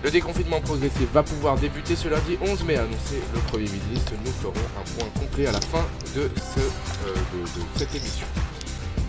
[0.04, 4.14] Le déconfinement progressif va pouvoir débuter ce lundi 11 mai, annoncé le Premier ministre.
[4.24, 5.84] Nous ferons un point complet à la fin
[6.18, 6.30] euh, de,
[7.76, 8.28] cette émission.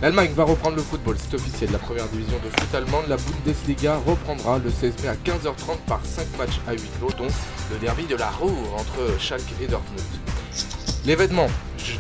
[0.01, 1.71] L'Allemagne va reprendre le football, c'est officiel.
[1.71, 6.01] La première division de foot allemande, la Bundesliga, reprendra le 16 mai à 15h30 par
[6.03, 7.29] 5 matchs à 8 lots, dont
[7.71, 10.01] le derby de la Ruhr entre Schalke et Dortmund.
[11.07, 11.47] L'événement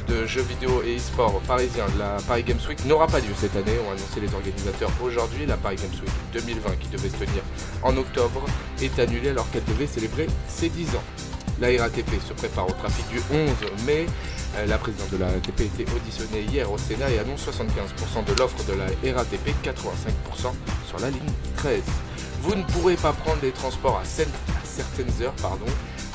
[0.09, 3.55] de jeux vidéo et e-sport parisien de la Paris Games Week n'aura pas lieu cette
[3.55, 5.47] année, ont annoncé les organisateurs aujourd'hui.
[5.47, 7.45] La Paris Games Week 2020, qui devait se tenir
[7.85, 8.45] en octobre,
[8.83, 11.05] est annulée alors qu'elle devait célébrer ses 10 ans.
[11.61, 14.07] La RATP se prépare au trafic du 11 mai.
[14.57, 18.25] Euh, la présidente de la RATP a été auditionnée hier au Sénat et annonce 75%
[18.25, 20.53] de l'offre de la RATP, 85%
[20.85, 21.21] sur la ligne
[21.59, 21.81] 13.
[22.42, 25.66] Vous ne pourrez pas prendre les transports à, certaines heures, pardon,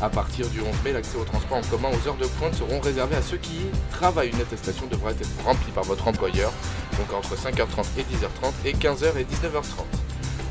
[0.01, 2.79] à partir du 11 mai, l'accès aux transports en commun aux heures de pointe seront
[2.79, 4.29] réservés à ceux qui y travaillent.
[4.29, 6.51] Une attestation devrait être remplie par votre employeur,
[6.97, 9.85] donc entre 5h30 et 10h30 et 15h et 19h30.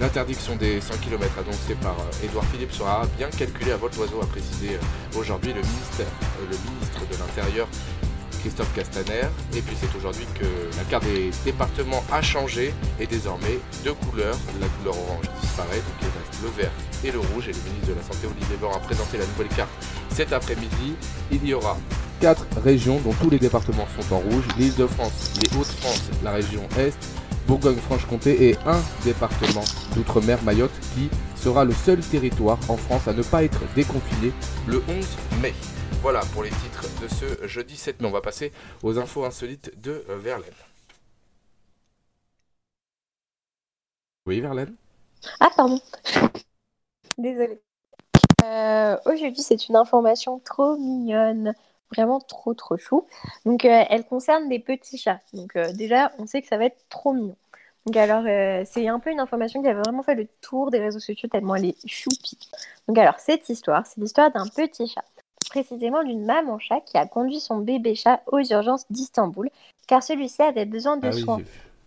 [0.00, 4.26] L'interdiction des 100 km annoncée par euh, Philippe sera bien calculée à votre oiseau, a
[4.26, 6.04] précisé euh, aujourd'hui le, euh,
[6.40, 7.68] le ministre de l'Intérieur
[8.40, 9.28] Christophe Castaner.
[9.54, 14.36] Et puis c'est aujourd'hui que la carte des départements a changé et désormais deux couleurs.
[14.60, 16.72] La couleur orange disparaît, donc il reste le vert
[17.04, 17.48] et le rouge.
[17.48, 19.70] Et le ministre de la Santé Olivier Véran a présenté la nouvelle carte
[20.10, 20.94] cet après-midi.
[21.30, 21.76] Il y aura
[22.20, 24.44] quatre régions dont tous les départements sont en rouge.
[24.58, 26.96] L'île de France, les Hauts-de-France, la région Est,
[27.46, 31.08] Bourgogne-Franche-Comté et un département d'outre-mer, Mayotte, qui
[31.40, 34.32] sera le seul territoire en France à ne pas être déconfiné
[34.68, 35.54] le 11 mai.
[36.02, 38.08] Voilà pour les titres de ce jeudi 7 mai.
[38.08, 40.52] On va passer aux infos insolites de Verlaine.
[44.26, 44.74] Oui, Verlaine?
[45.40, 45.80] Ah, pardon.
[47.18, 47.60] Désolée.
[48.44, 51.54] Euh, aujourd'hui, c'est une information trop mignonne.
[51.90, 53.06] Vraiment trop, trop chou.
[53.46, 55.20] Donc, euh, elle concerne des petits chats.
[55.32, 57.36] Donc, euh, déjà, on sait que ça va être trop mignon.
[57.86, 58.24] Donc, alors,
[58.66, 61.54] c'est un peu une information qui avait vraiment fait le tour des réseaux sociaux tellement
[61.54, 62.38] elle est choupie.
[62.86, 65.04] Donc, alors, cette histoire, c'est l'histoire d'un petit chat
[65.50, 69.50] précisément d'une maman chat qui a conduit son bébé chat aux urgences d'Istanbul
[69.86, 71.40] car celui-ci avait besoin de ah soins.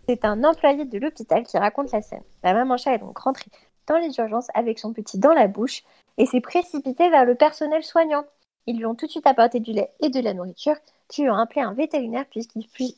[0.06, 2.22] C'est un employé de l'hôpital qui raconte la scène.
[2.42, 3.50] La maman chat est donc rentrée
[3.86, 5.82] dans les urgences avec son petit dans la bouche
[6.18, 8.24] et s'est précipité vers le personnel soignant.
[8.66, 10.76] Ils lui ont tout de suite apporté du lait et de la nourriture,
[11.08, 12.24] puis ont appelé un vétérinaire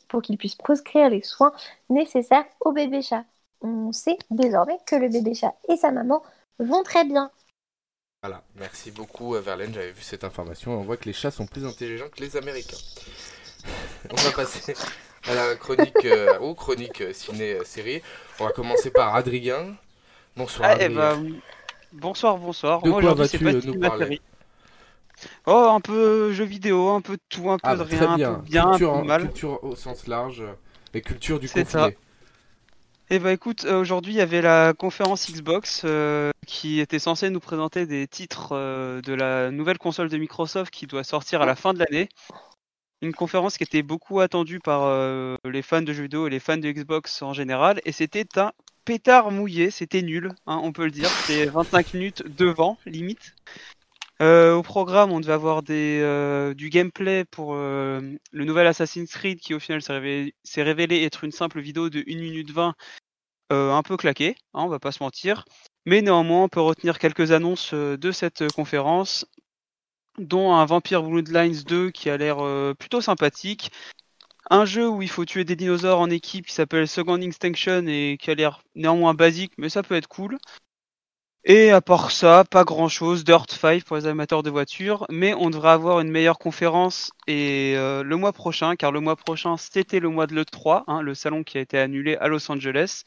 [0.09, 1.53] pour qu'il puisse proscrire les soins
[1.91, 3.25] nécessaires au bébé chat.
[3.63, 6.23] On sait désormais que le bébé chat et sa maman
[6.59, 7.31] vont très bien.
[8.23, 10.73] Voilà, merci beaucoup euh, Verlaine, j'avais vu cette information.
[10.73, 12.77] On voit que les chats sont plus intelligents que les Américains.
[14.11, 14.75] On va passer
[15.29, 18.03] à la chronique, euh, aux chroniques euh, ciné-série.
[18.41, 19.77] On va commencer par Adrien.
[20.37, 20.71] Bonsoir.
[20.73, 21.41] Ah, eh ben,
[21.93, 22.83] bonsoir, bonsoir.
[22.83, 24.21] De quoi vas-tu nous parler
[25.47, 28.35] Oh, un peu jeux vidéo, un peu de tout, un peu ah, de rien, un
[28.35, 29.23] peu bien, culture, un peu mal.
[29.23, 30.45] Culture au sens large
[30.95, 31.97] et culture du confiné.
[33.09, 37.31] Eh bah écoute, euh, aujourd'hui il y avait la conférence Xbox euh, qui était censée
[37.31, 41.47] nous présenter des titres euh, de la nouvelle console de Microsoft qui doit sortir à
[41.47, 42.09] la fin de l'année.
[43.03, 44.91] Une conférence qui était beaucoup attendue par
[45.45, 48.53] les fans de jeux vidéo et les fans de Xbox en général, et c'était un
[48.87, 53.35] pétard mouillé, c'était nul, hein, on peut le dire, c'était 25 minutes devant, limite.
[54.21, 59.61] Au programme, on devait avoir des, du gameplay pour le nouvel Assassin's Creed qui au
[59.61, 62.75] final s'est révélé, être une simple vidéo de 1 minute 20
[63.51, 65.45] un peu claqué, hein, on va pas se mentir.
[65.85, 69.27] Mais néanmoins, on peut retenir quelques annonces de cette conférence,
[70.19, 72.39] dont un Vampire Bloodlines 2 qui a l'air
[72.79, 73.71] plutôt sympathique.
[74.49, 78.17] Un jeu où il faut tuer des dinosaures en équipe qui s'appelle Second Extinction et
[78.21, 80.39] qui a l'air néanmoins basique, mais ça peut être cool.
[81.49, 85.33] Et à part ça, pas grand chose, Dirt 5 pour les amateurs de voitures, mais
[85.33, 90.01] on devrait avoir une meilleure conférence et le mois prochain, car le mois prochain c'était
[90.01, 93.05] le mois de l'E3, hein, le salon qui a été annulé à Los Angeles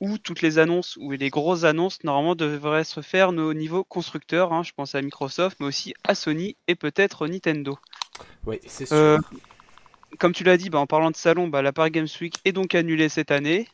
[0.00, 4.52] où toutes les annonces ou les grosses annonces normalement devraient se faire au niveau constructeur.
[4.52, 4.62] Hein.
[4.62, 7.78] je pense à Microsoft, mais aussi à Sony et peut-être Nintendo.
[8.46, 8.96] Oui, c'est sûr.
[8.96, 9.18] Euh,
[10.18, 12.52] comme tu l'as dit, bah, en parlant de salon, bah, la Paris Games Week est
[12.52, 13.68] donc annulée cette année.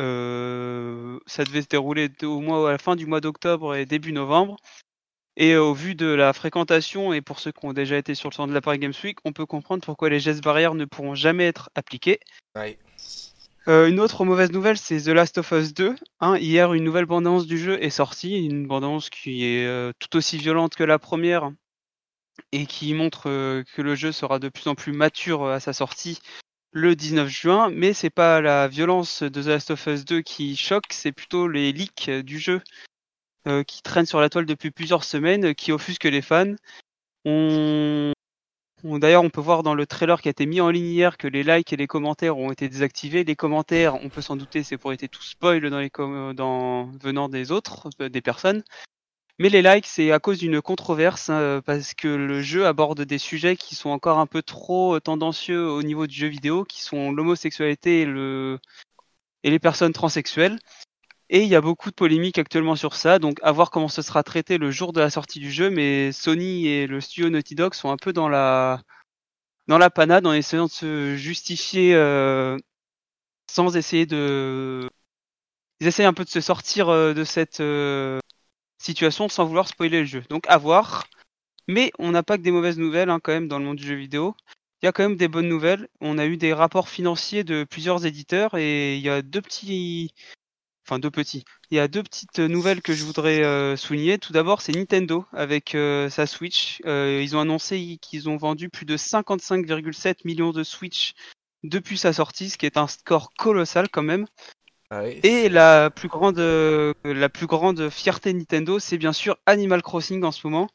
[0.00, 4.12] Euh, ça devait se dérouler au mois, à la fin du mois d'octobre et début
[4.12, 4.56] novembre.
[5.36, 8.34] Et au vu de la fréquentation, et pour ceux qui ont déjà été sur le
[8.34, 11.14] salon de la Paris Games Week, on peut comprendre pourquoi les gestes barrières ne pourront
[11.14, 12.20] jamais être appliqués.
[13.68, 15.94] Euh, une autre mauvaise nouvelle, c'est The Last of Us 2.
[16.20, 20.16] Hein, hier, une nouvelle bande-annonce du jeu est sortie, une bande-annonce qui est euh, tout
[20.16, 21.50] aussi violente que la première
[22.50, 25.72] et qui montre euh, que le jeu sera de plus en plus mature à sa
[25.72, 26.20] sortie
[26.72, 27.70] le 19 juin.
[27.70, 31.48] Mais c'est pas la violence de The Last of Us 2 qui choque, c'est plutôt
[31.48, 32.60] les leaks du jeu
[33.66, 36.54] qui traînent sur la toile depuis plusieurs semaines, qui offusquent les fans.
[37.24, 38.12] On
[38.84, 41.28] D'ailleurs, on peut voir dans le trailer qui a été mis en ligne hier que
[41.28, 43.22] les likes et les commentaires ont été désactivés.
[43.22, 45.90] Les commentaires, on peut s'en douter, c'est pour être tout spoil dans les
[46.34, 48.64] dans, venant des autres, euh, des personnes.
[49.42, 53.18] Mais les likes, c'est à cause d'une controverse, hein, parce que le jeu aborde des
[53.18, 56.80] sujets qui sont encore un peu trop euh, tendancieux au niveau du jeu vidéo, qui
[56.80, 58.60] sont l'homosexualité et, le...
[59.42, 60.60] et les personnes transsexuelles.
[61.28, 64.00] Et il y a beaucoup de polémiques actuellement sur ça, donc à voir comment ce
[64.02, 67.56] sera traité le jour de la sortie du jeu, mais Sony et le studio Naughty
[67.56, 68.80] Dog sont un peu dans la,
[69.66, 72.56] dans la panade en essayant de se justifier euh,
[73.50, 74.88] sans essayer de...
[75.80, 78.20] Ils essayent un peu de se sortir euh, de cette euh,
[78.82, 80.22] situation sans vouloir spoiler le jeu.
[80.28, 81.06] Donc à voir.
[81.68, 83.86] Mais on n'a pas que des mauvaises nouvelles hein, quand même dans le monde du
[83.86, 84.34] jeu vidéo.
[84.82, 85.88] Il y a quand même des bonnes nouvelles.
[86.00, 90.12] On a eu des rapports financiers de plusieurs éditeurs et il y a deux petits
[90.86, 91.44] enfin deux petits.
[91.70, 94.18] Il y a deux petites nouvelles que je voudrais euh, souligner.
[94.18, 96.82] Tout d'abord, c'est Nintendo avec euh, sa Switch.
[96.86, 101.12] Euh, ils ont annoncé qu'ils ont vendu plus de 55,7 millions de Switch
[101.62, 104.26] depuis sa sortie, ce qui est un score colossal quand même.
[104.94, 110.22] Ah Et la plus grande, la plus grande fierté Nintendo, c'est bien sûr Animal Crossing
[110.22, 110.68] en ce moment.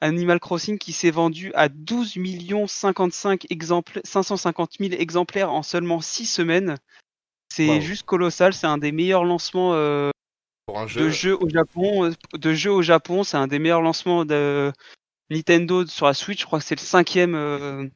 [0.00, 2.18] Animal Crossing qui s'est vendu à 12
[2.66, 6.76] 55 exemplaires, 550 000 exemplaires en seulement 6 semaines.
[7.52, 10.10] C'est juste colossal, c'est un des meilleurs lancements euh,
[10.94, 12.06] de jeux au Japon.
[12.06, 14.72] Euh, de jeux au Japon, c'est un des meilleurs lancements de
[15.28, 16.40] Nintendo sur la Switch.
[16.40, 17.86] Je crois que c'est le cinquième, euh,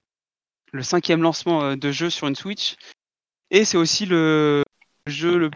[0.72, 2.76] le cinquième lancement de jeu sur une Switch.
[3.50, 4.64] Et c'est aussi le
[5.06, 5.50] jeu le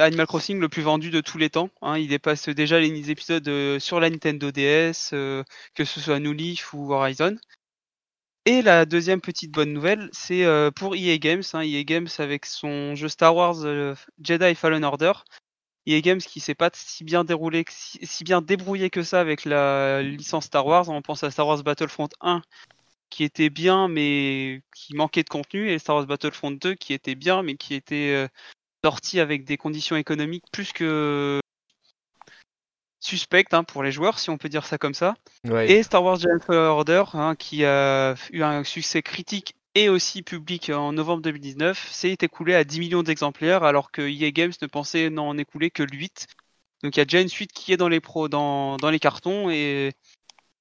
[0.00, 1.70] Animal Crossing le plus vendu de tous les temps.
[1.82, 1.98] Hein.
[1.98, 6.92] Il dépasse déjà les épisodes sur la Nintendo DS, que ce soit New Leaf ou
[6.92, 7.36] Horizon.
[8.48, 11.42] Et la deuxième petite bonne nouvelle, c'est euh, pour EA Games.
[11.52, 15.12] Hein, EA Games avec son jeu Star Wars euh, Jedi Fallen Order.
[15.84, 20.02] EA Games qui s'est pas si bien déroulé, si, bien débrouillé que ça avec la
[20.02, 20.88] licence Star Wars.
[20.88, 22.40] On pense à Star Wars Battlefront 1
[23.10, 27.16] qui était bien mais qui manquait de contenu et Star Wars Battlefront 2 qui était
[27.16, 28.28] bien mais qui était
[28.84, 31.40] euh, sorti avec des conditions économiques plus que
[33.00, 35.14] suspecte hein, pour les joueurs, si on peut dire ça comme ça.
[35.66, 40.22] Et Star Wars Jedi Fallen Order, hein, qui a eu un succès critique et aussi
[40.22, 44.66] public en novembre 2019, s'est écoulé à 10 millions d'exemplaires, alors que EA Games ne
[44.66, 46.26] pensait n'en écouler que 8.
[46.82, 48.98] Donc il y a déjà une suite qui est dans les pros, dans, dans les
[48.98, 49.92] cartons et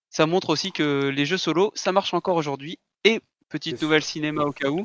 [0.10, 2.80] ça montre aussi que les jeux solo, ça marche encore aujourd'hui.
[3.04, 4.84] Et petite nouvelle cinéma au cas où,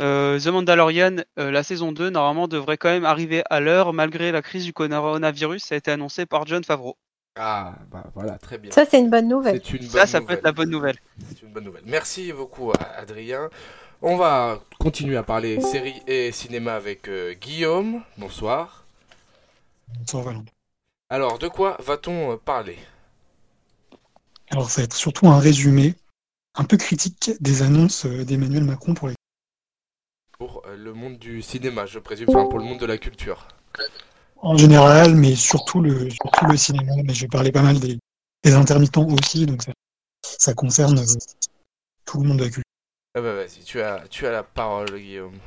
[0.00, 4.32] euh, The Mandalorian, euh, la saison 2, normalement devrait quand même arriver à l'heure malgré
[4.32, 5.64] la crise du coronavirus.
[5.64, 6.96] Ça a été annoncé par John Favreau.
[7.36, 8.70] Ah, bah voilà, très bien.
[8.70, 9.60] Ça, c'est une bonne nouvelle.
[9.64, 10.38] C'est une bonne Ça, ça peut nouvelle.
[10.38, 10.96] être la bonne nouvelle.
[11.28, 11.82] C'est une bonne nouvelle.
[11.86, 13.50] Merci beaucoup, Adrien.
[14.02, 18.02] On va continuer à parler séries et cinéma avec euh, Guillaume.
[18.18, 18.84] Bonsoir.
[19.98, 20.52] Bonsoir Valentin.
[21.08, 22.78] Alors, de quoi va-t-on parler?
[24.50, 25.94] Alors ça va être surtout un résumé
[26.54, 29.14] un peu critique des annonces d'Emmanuel Macron pour les...
[30.38, 33.46] Pour euh, le monde du cinéma, je présume, enfin pour le monde de la culture.
[34.36, 36.92] En général, mais surtout le, surtout le cinéma.
[37.04, 37.98] Mais je parler pas mal des,
[38.42, 39.72] des intermittents aussi, donc ça,
[40.22, 41.18] ça concerne euh,
[42.04, 42.62] tout le monde de la culture.
[43.16, 45.38] Ah bah vas-y, tu as, tu as la parole, Guillaume.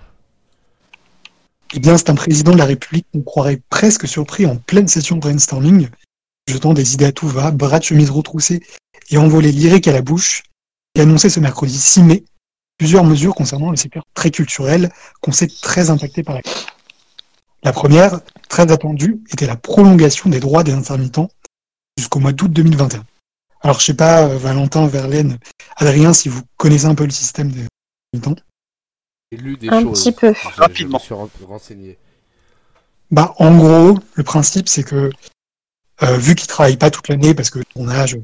[1.73, 5.17] Eh bien, c'est un président de la République qu'on croirait presque surpris en pleine session
[5.17, 5.89] de brainstorming,
[6.47, 8.63] jetant des idées à tout va, bras de chemise retroussés
[9.09, 10.43] et envolé lyrique à la bouche,
[10.95, 12.23] et annoncé ce mercredi 6 mai
[12.77, 16.65] plusieurs mesures concernant le secteur très culturel qu'on sait très impacté par la crise.
[17.63, 21.29] La première, très attendue, était la prolongation des droits des intermittents
[21.97, 23.03] jusqu'au mois d'août 2021.
[23.61, 25.39] Alors, je sais pas, euh, Valentin, Verlaine,
[25.77, 27.65] Adrien, si vous connaissez un peu le système des
[28.15, 28.41] intermittents.
[29.31, 30.03] J'ai lu des Un choses.
[30.03, 30.33] petit peu.
[30.33, 30.99] Je- Rapidement.
[30.99, 31.97] Je me suis ren- renseigné.
[33.09, 35.09] Bah, en gros, le principe, c'est que
[36.03, 38.17] euh, vu qu'ils travaillent pas toute l'année, parce que le tournage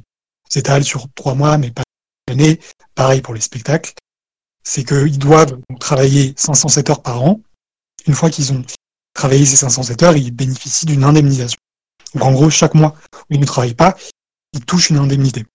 [0.47, 1.81] s'étale sur trois mois, mais pas
[2.27, 2.59] toute l'année,
[2.93, 3.93] pareil pour les spectacles,
[4.63, 7.41] c'est qu'ils doivent travailler 507 heures par an.
[8.07, 8.63] Une fois qu'ils ont
[9.13, 11.59] travaillé ces 507 heures, ils bénéficient d'une indemnisation.
[12.13, 13.95] Donc en gros, chaque mois où ils ne travaillent pas,
[14.53, 15.45] ils touchent une indemnité.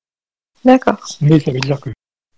[0.64, 0.98] D'accord.
[1.20, 1.90] Mais ça veut dire que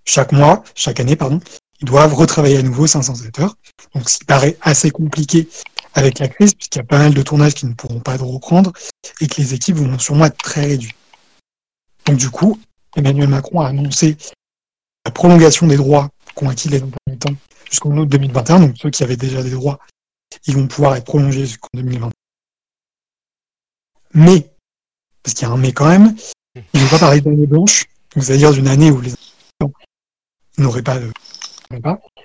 [0.04, 1.40] chaque mois, chaque année, pardon,
[1.80, 3.56] ils doivent retravailler à nouveau 507 heures.
[3.94, 5.48] Donc, ce qui paraît assez compliqué
[5.94, 8.72] avec la crise, puisqu'il y a pas mal de tournages qui ne pourront pas reprendre
[9.20, 10.94] et que les équipes vont sûrement être très réduites.
[12.06, 12.58] Donc, du coup,
[12.96, 14.16] Emmanuel Macron a annoncé
[15.04, 17.34] la prolongation des droits qu'ont acquis les intermittents
[17.68, 18.60] jusqu'en août 2021.
[18.60, 19.78] Donc, ceux qui avaient déjà des droits,
[20.46, 22.10] ils vont pouvoir être prolongés jusqu'en 2021.
[24.14, 24.50] Mais,
[25.22, 26.16] parce qu'il y a un mais quand même,
[26.56, 27.84] il ne va pas parler d'année blanche,
[28.16, 29.78] c'est-à-dire d'une année où les intermittents
[30.58, 31.10] n'auraient pas de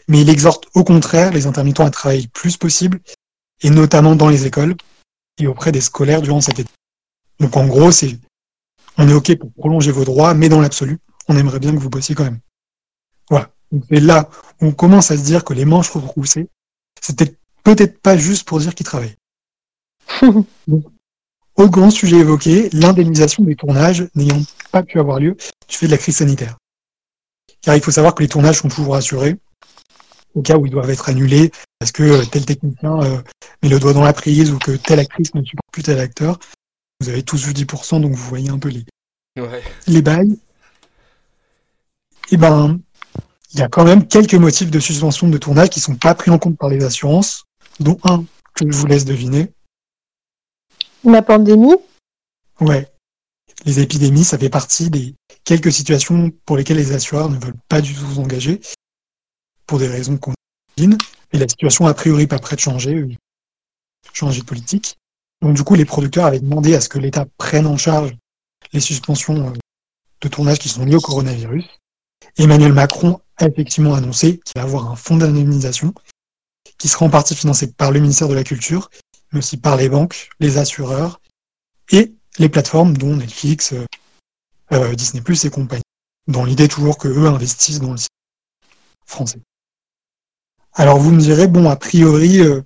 [0.08, 3.00] mais il exhorte au contraire les intermittents à travailler le plus possible,
[3.62, 4.76] et notamment dans les écoles
[5.38, 6.72] et auprès des scolaires durant cet été.
[7.40, 8.18] Donc en gros, c'est
[8.98, 10.98] on est OK pour prolonger vos droits, mais dans l'absolu,
[11.28, 12.40] on aimerait bien que vous bossiez quand même.
[13.30, 13.55] Voilà.
[13.76, 14.30] Donc c'est là
[14.62, 16.48] où on commence à se dire que les manches retroussées,
[17.02, 19.18] c'était peut-être pas juste pour dire qu'ils travaillent.
[20.68, 20.86] Donc,
[21.58, 25.36] autre grand sujet évoqué, l'indemnisation des tournages n'ayant pas pu avoir lieu
[25.68, 26.58] du fait de la crise sanitaire.
[27.62, 29.36] Car il faut savoir que les tournages sont toujours assurés
[30.36, 33.22] au cas où ils doivent être annulés parce que euh, tel technicien euh,
[33.62, 36.40] met le doigt dans la prise ou que telle actrice ne supporte plus tel acteur.
[37.02, 38.86] Vous avez tous vu 10%, donc vous voyez un peu les,
[39.38, 39.62] Ouais.
[39.88, 40.40] les bails.
[42.32, 42.80] Et ben,
[43.56, 46.30] il y a quand même quelques motifs de suspension de tournage qui sont pas pris
[46.30, 47.46] en compte par les assurances,
[47.80, 49.54] dont un que je vous laisse deviner.
[51.06, 51.78] La pandémie
[52.60, 52.92] Ouais.
[53.64, 55.16] Les épidémies, ça fait partie des
[55.46, 58.60] quelques situations pour lesquelles les assureurs ne veulent pas du tout s'engager,
[59.66, 60.34] pour des raisons qu'on
[60.76, 60.98] imagine.
[61.32, 63.10] Et la situation, a priori, pas près de changer, euh,
[64.12, 64.98] changer de politique.
[65.42, 68.14] Donc, du coup, les producteurs avaient demandé à ce que l'État prenne en charge
[68.74, 69.54] les suspensions euh,
[70.20, 71.66] de tournage qui sont liées au coronavirus.
[72.38, 75.94] Emmanuel Macron a effectivement annoncé qu'il va avoir un fonds d'indemnisation
[76.78, 78.90] qui sera en partie financé par le ministère de la Culture,
[79.32, 81.22] mais aussi par les banques, les assureurs
[81.92, 83.86] et les plateformes dont Netflix, euh,
[84.74, 85.82] euh, Disney et compagnie,
[86.28, 88.10] dans l'idée toujours que eux investissent dans le cinéma
[89.06, 89.40] français.
[90.74, 92.62] Alors vous me direz, bon, a priori, euh,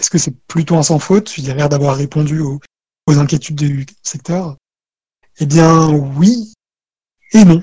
[0.00, 1.38] est-ce que c'est plutôt un sans faute?
[1.38, 2.60] Il a l'air d'avoir répondu aux
[3.06, 4.56] inquiétudes du secteur.
[5.38, 6.52] Eh bien oui
[7.32, 7.62] et non.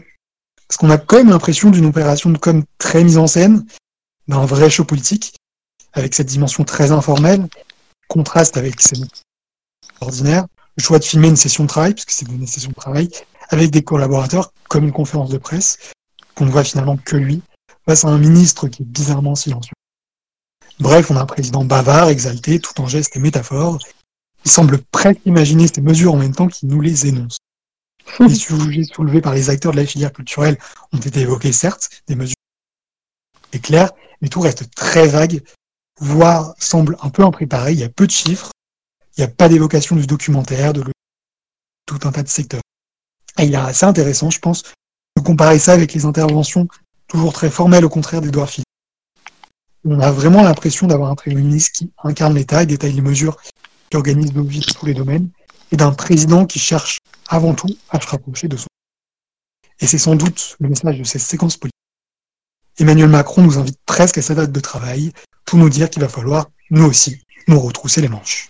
[0.71, 3.65] Parce qu'on a quand même l'impression d'une opération de com très mise en scène,
[4.29, 5.35] d'un vrai show politique,
[5.91, 7.45] avec cette dimension très informelle,
[8.07, 9.01] contraste avec ces
[9.99, 10.45] ordinaires,
[10.77, 13.09] le choix de filmer une session de travail, puisque c'est une session de travail,
[13.49, 15.91] avec des collaborateurs, comme une conférence de presse,
[16.35, 17.41] qu'on ne voit finalement que lui,
[17.85, 19.75] face à un ministre qui est bizarrement silencieux.
[20.79, 23.77] Bref, on a un président bavard, exalté, tout en gestes et métaphores.
[24.45, 27.39] Il semble à imaginer ces mesures en même temps qu'il nous les énonce.
[28.19, 30.57] Les sujets soulevés par les acteurs de la filière culturelle
[30.91, 32.35] ont été évoqués, certes, des mesures
[33.61, 35.43] claires, mais tout reste très vague,
[35.99, 37.73] voire semble un peu impréparé.
[37.73, 38.51] Il y a peu de chiffres,
[39.17, 40.83] il n'y a pas d'évocation du documentaire, de
[41.85, 42.61] tout un tas de secteurs.
[43.37, 44.63] Et il est assez intéressant, je pense,
[45.17, 46.67] de comparer ça avec les interventions
[47.07, 48.65] toujours très formelles, au contraire d'Edouard Philippe.
[49.83, 53.37] On a vraiment l'impression d'avoir un Premier ministre qui incarne l'État et détaille les mesures
[53.89, 55.29] qui organisent nos vies dans tous les domaines,
[55.71, 58.67] et d'un président qui cherche avant tout à se rapprocher de son.
[59.79, 61.71] Et c'est sans doute le message de cette séquence politique.
[62.77, 65.11] Emmanuel Macron nous invite presque à sa date de travail
[65.45, 68.49] pour nous dire qu'il va falloir, nous aussi, nous retrousser les manches.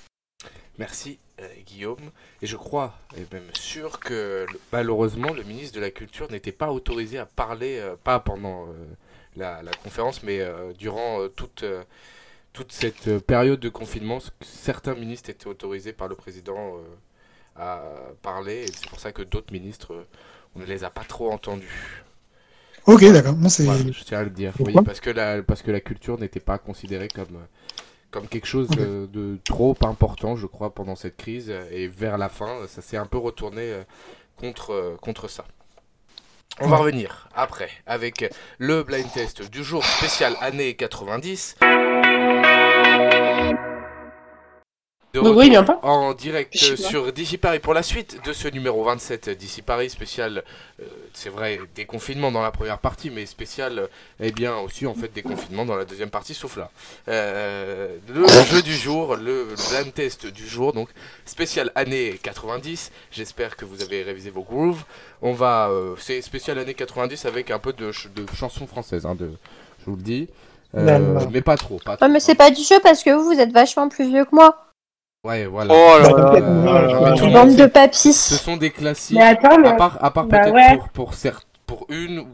[0.78, 2.11] Merci euh, Guillaume.
[2.41, 6.72] Et je crois, et même sûr, que malheureusement le ministre de la Culture n'était pas
[6.72, 8.74] autorisé à parler, euh, pas pendant euh,
[9.36, 10.41] la, la conférence, mais
[10.78, 11.63] durant toute,
[12.51, 14.19] toute cette période de confinement.
[14.41, 16.76] Certains ministres étaient autorisés par le président
[18.22, 20.05] parler, et c'est pour ça que d'autres ministres,
[20.55, 22.03] on ne les a pas trop entendus.
[22.88, 23.36] Ok, d'accord.
[23.49, 24.53] C'est Voilà, je tiens à le dire.
[24.59, 27.38] Oui, parce que la, parce que la culture n'était pas considérée comme,
[28.09, 31.53] comme quelque chose de trop important, je crois, pendant cette crise.
[31.72, 33.84] Et vers la fin, ça s'est un peu retourné euh,
[34.36, 35.45] contre, euh, contre ça.
[36.59, 36.82] On va Ouais.
[36.82, 38.26] revenir après avec
[38.57, 41.55] le blind test du jour spécial année 90.
[45.14, 48.82] De retour vient pas en direct sur DC Paris pour la suite de ce numéro
[48.86, 50.43] 27 DC Paris spécial.
[50.82, 53.88] euh, c'est vrai, déconfinement dans la première partie, mais spécial, euh,
[54.22, 56.70] eh bien aussi en fait déconfinement dans la deuxième partie, sauf là.
[57.09, 60.88] Euh, le jeu du jour, le, le blind test du jour, donc
[61.26, 62.91] spécial année 90.
[63.12, 64.84] J'espère que vous avez révisé vos grooves.
[65.22, 69.05] On va, euh, c'est spécial année 90 avec un peu de, ch- de chansons françaises,
[69.05, 69.30] hein, de,
[69.82, 70.30] je vous le dis.
[70.74, 72.36] Euh, mais pas trop, pas Ouais, trop, mais c'est hein.
[72.36, 74.70] pas du jeu parce que vous, vous êtes vachement plus vieux que moi.
[75.24, 75.72] Ouais, voilà.
[75.74, 76.39] Oh là là mais
[77.11, 77.15] là.
[77.15, 78.11] tout le monde Bande de papis.
[78.13, 79.17] Ce sont des classiques.
[79.17, 79.67] Mais attends, mais...
[79.67, 80.78] À part, à part Bah peut-être ouais.
[80.78, 82.26] pour, pour, certes, pour une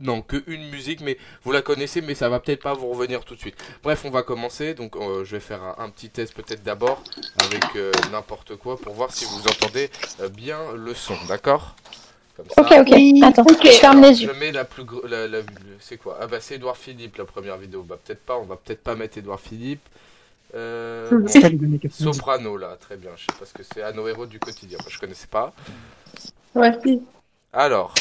[0.00, 3.24] non que une musique, mais vous la connaissez, mais ça va peut-être pas vous revenir
[3.24, 3.54] tout de suite.
[3.84, 4.74] Bref, on va commencer.
[4.74, 7.00] Donc, euh, je vais faire un, un petit test peut-être d'abord
[7.44, 9.88] avec euh, n'importe quoi pour voir si vous entendez
[10.20, 11.76] euh, bien le son, d'accord?
[12.36, 12.60] Comme ça.
[12.60, 13.22] Ok, ok.
[13.22, 13.60] Attends, ok.
[13.62, 14.34] je ferme les Je yeux.
[14.40, 15.38] mets la plus la, la-
[15.78, 16.18] c'est quoi?
[16.20, 17.84] Ah bah c'est Edouard Philippe la première vidéo.
[17.84, 19.86] Bah peut-être pas, on va peut-être pas mettre Edouard Philippe.
[20.54, 22.04] Euh, bon, c'est pas les années 90.
[22.14, 23.10] Soprano là, très bien.
[23.16, 23.82] Je sais pas ce que c'est.
[23.82, 24.78] Ah, nos héros du quotidien.
[24.80, 25.52] Moi, je connaissais pas.
[26.54, 27.02] Ouais, si.
[27.52, 27.94] Alors,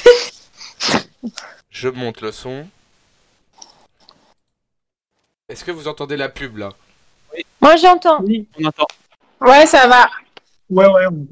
[1.69, 2.67] je monte le son.
[5.49, 6.69] Est-ce que vous entendez la pub là?
[7.61, 8.21] Moi, j'entends.
[8.23, 8.47] Oui.
[8.59, 8.87] On entend.
[9.41, 10.09] Ouais, ça va.
[10.69, 11.05] Ouais, ouais.
[11.07, 11.27] on-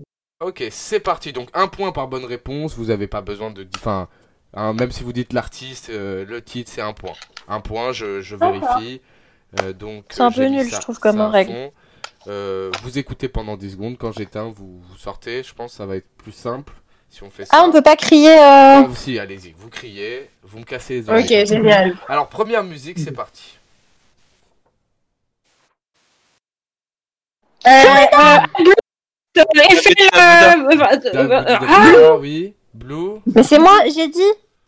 [0.45, 1.34] Ok, c'est parti.
[1.34, 2.76] Donc un point par bonne réponse.
[2.76, 4.07] Vous avez pas besoin de, enfin,
[4.55, 7.13] hein, même si vous dites l'artiste, euh, le titre, c'est un point.
[7.47, 9.01] Un point, je, je vérifie.
[9.60, 11.72] Euh, donc C'est un peu nul, ça- je trouve, comme règle.
[12.28, 13.97] Euh, vous écoutez pendant 10 secondes.
[13.97, 15.43] Quand j'éteins, vous, vous sortez.
[15.43, 16.74] Je pense que ça va être plus simple
[17.10, 17.58] si on fait ça.
[17.58, 18.30] Ah, on peut pas crier.
[18.32, 18.38] Euh...
[18.39, 21.24] Ah, si, allez-y, vous criez, vous me cassez les oreilles.
[21.41, 21.95] Ok, génial.
[22.08, 23.58] Alors première musique, c'est parti.
[27.68, 28.64] Euh, euh, euh,
[29.38, 29.43] euh,
[30.16, 32.54] euh, euh, ah, Blue, oui.
[32.74, 33.20] Blue.
[33.36, 34.22] Mais c'est moi, j'ai dit.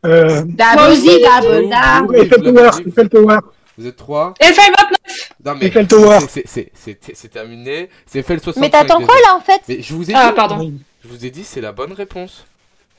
[0.06, 0.42] Euh,
[0.90, 2.02] aussi, Blue, Daboda.
[2.02, 3.38] Blue, Blue, Tower, Blue.
[3.78, 4.34] Eiffel Vous êtes trois.
[4.40, 5.34] Eiffel 29.
[5.46, 6.20] Non mais Eiffel Tower.
[6.30, 7.90] c'est- c'est- c'est c'est- c'est terminé.
[8.06, 8.62] C'est le 65.
[8.62, 10.72] Mais t'attends quoi là en fait Mais je vous ai Ah, dit, pardon.
[11.04, 12.46] je vous ai dit, c'est la bonne réponse.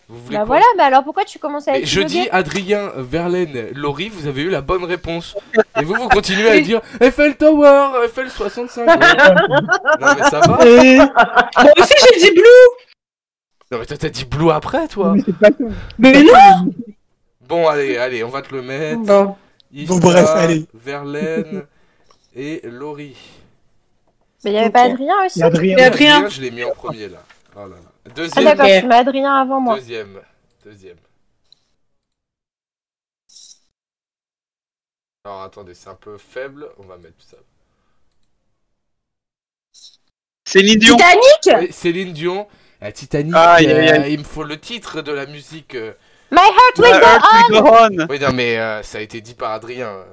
[0.07, 2.93] Vous voulez Bah voilà, bah alors pourquoi tu commences à Mais être je dis Adrien,
[2.97, 5.35] Verlaine, Laurie, vous avez eu la bonne réponse.
[5.81, 8.85] Et vous, vous continuez à dire Eiffel Tower, Eiffel 65.
[8.87, 8.95] non
[10.18, 10.66] mais ça va.
[10.66, 10.97] Et...
[10.99, 12.43] Moi aussi, j'ai dit Blue.
[13.72, 15.14] Non mais toi t'as dit Blue après toi.
[15.14, 15.49] Mais c'est pas.
[15.99, 16.70] Mais non.
[17.49, 19.01] Bon allez, allez, on va te le mettre.
[19.01, 19.37] Bon.
[19.75, 20.66] Ista, Bon, bref, allez.
[20.72, 21.66] Verlaine
[22.35, 23.16] et Laurie.
[24.45, 26.29] Mais il y avait pas Adrien aussi Adrien.
[26.29, 27.22] Je l'ai mis en premier là.
[27.57, 27.77] Oh là là.
[28.07, 29.77] Ah Deuxième, d'accord, tu mets Adrien avant moi.
[29.77, 30.20] deuxième,
[30.64, 30.97] deuxième.
[35.25, 37.39] Alors attendez, c'est un peu faible, on va mettre ça.
[40.47, 40.97] Céline Dion.
[40.97, 41.61] Titanic.
[41.61, 42.47] Oui, Céline Dion,
[42.83, 44.12] la Titanic, euh, aïe.
[44.12, 45.75] il me faut le titre de la musique.
[45.75, 45.95] euh.
[46.35, 47.68] My heart will My go heart will go
[48.05, 48.07] on.
[48.11, 49.89] Oui, non mais euh, ça a été dit par Adrien.
[49.89, 50.05] euh,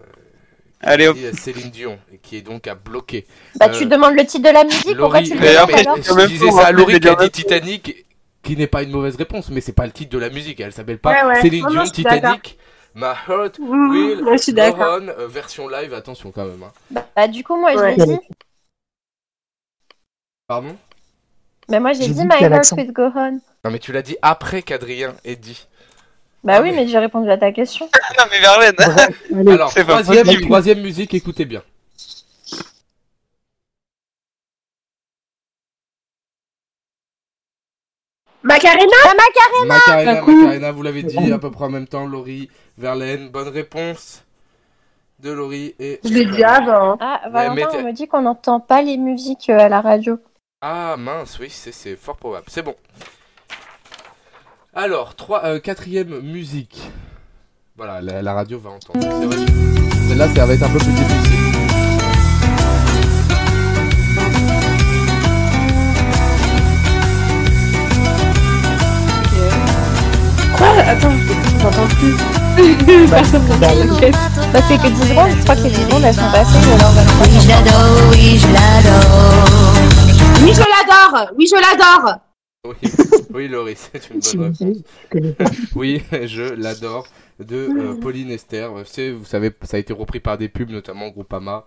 [0.81, 1.15] Allez hop.
[1.17, 3.25] dit, euh, Céline Dion, et qui est donc à bloquer.
[3.55, 5.55] Bah Euh, tu demandes le titre de la musique, pourquoi Laurie, tu le mais Et
[5.55, 7.29] non, demandes après, mais alors quand même je disais ça à Laurie qui a dit
[7.31, 8.05] Titanic,
[8.43, 10.59] qui n'est pas une mauvaise réponse, mais c'est pas le titre de la musique.
[10.59, 11.41] Elle s'appelle pas Ouais, ouais.
[11.41, 11.91] Céline Non, Dion je.
[11.91, 12.57] Titanic.
[12.93, 14.99] My Heart Mmh, Will moi, je suis Go d'accord.
[15.01, 16.61] On, euh, version live, attention quand même.
[16.63, 16.71] hein.
[16.89, 17.95] bah, bah, du coup moi je Ouais.
[17.95, 18.19] l'ai dit.
[20.47, 20.75] Pardon?
[21.69, 23.39] Mais moi j'ai dit dit My heart will go on.
[23.63, 25.67] Non mais tu l'as dit après qu'Adrien ait dit.
[26.43, 27.87] Bah Ah, oui, mais- mais j'ai répondu à ta question.
[28.17, 28.75] Non mais Verlaine.
[29.47, 31.61] Alors, pas troisième, troisième musique, écoutez bien.
[38.43, 38.81] Macarena.
[39.05, 40.21] Ah, Macarena Macarena.
[40.21, 44.23] Macarena, vous l'avez dit à peu près en même temps, Laurie, Verlaine, bonne réponse
[45.19, 45.99] de Laurie et...
[46.03, 46.97] Je l'ai dit avant.
[46.99, 50.17] Ah, mais Valentin, on me dit qu'on n'entend pas les musiques euh, à la radio.
[50.61, 52.45] Ah mince, oui, c'est fort probable.
[52.49, 52.75] C'est bon.
[54.73, 56.79] Alors, trois, euh, quatrième musique.
[57.75, 59.01] Voilà, la, radio va entendre.
[59.03, 61.39] C'est Celle-là, ça va être un peu plus difficile.
[70.55, 70.67] Quoi?
[70.87, 73.09] Attends, je t'entends plus.
[73.09, 74.15] Personne ne t'inquiète.
[74.53, 77.27] Ça fait que 10 secondes, je crois que les 10 secondes elles sont passées, mais
[77.27, 79.73] Oui, je l'adore, oui, je l'adore.
[80.41, 82.30] Oui, je l'adore, oui, je l'adore.
[82.63, 82.75] Oui,
[83.33, 85.57] oui Laurie, c'est une bonne réponse.
[85.75, 87.07] Oui, je l'adore.
[87.39, 88.71] De euh, Pauline Esther.
[88.71, 91.65] Vous savez, ça a été repris par des pubs, notamment Groupama.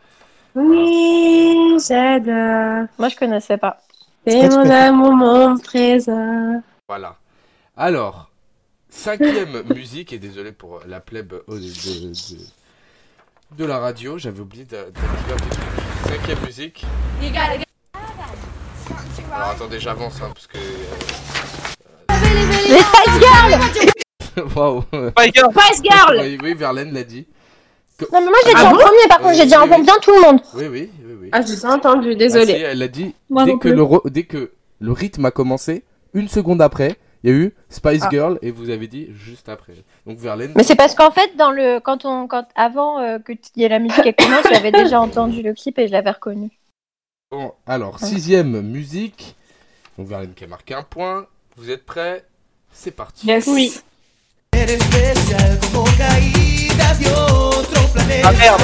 [0.55, 2.87] Oui, j'adore.
[2.97, 3.81] Moi je connaissais pas.
[4.25, 6.61] C'est mon amour, mon trésor.
[6.89, 7.17] Voilà.
[7.77, 8.31] Alors,
[8.89, 14.41] cinquième musique, et désolé pour la plèbe euh, de, de, de- de la radio, j'avais
[14.41, 16.15] oublié d'a- d'activer un petit truc.
[16.21, 16.87] Cinquième musique.
[19.35, 20.57] Alors attendez, j'avance, hein, parce que...
[22.69, 23.61] Les Spice Girls
[24.39, 27.27] euh, Waouh Spice Girl Spice Girl Oui, oui, Verlaine l'a dit.
[28.13, 29.69] Non mais moi j'ai dit Ah en bon premier par contre, Oui, j'ai dit en
[29.69, 29.83] oui.
[29.83, 30.41] bien tout le monde.
[30.55, 31.29] Oui, oui, oui, oui.
[31.33, 32.53] Ah, j'ai pas entendu, Ah, si, désolé.
[32.53, 33.15] elle l'a dit.
[33.31, 33.77] Moi dès non que, plus.
[33.77, 37.55] le ro- dès que le rythme a commencé, une seconde après, il y a eu
[37.71, 38.09] Spice Ah.
[38.11, 39.75] Girl et vous avez dit juste après.
[40.07, 40.53] Donc Verlaine.
[40.57, 43.65] Mais c'est parce qu'en fait dans le quand on quand avant euh, que il y
[43.65, 46.51] ait la musique qui commence, j'avais déjà entendu le clip et je l'avais reconnu.
[47.35, 49.35] Bon, alors, sixième musique.
[49.99, 51.27] Donc Verlaine qui a marqué un point.
[51.57, 52.25] Vous êtes prêts?
[52.73, 53.27] C'est parti.
[53.27, 53.47] Yes.
[53.49, 53.75] Oui.
[58.23, 58.63] Ah merde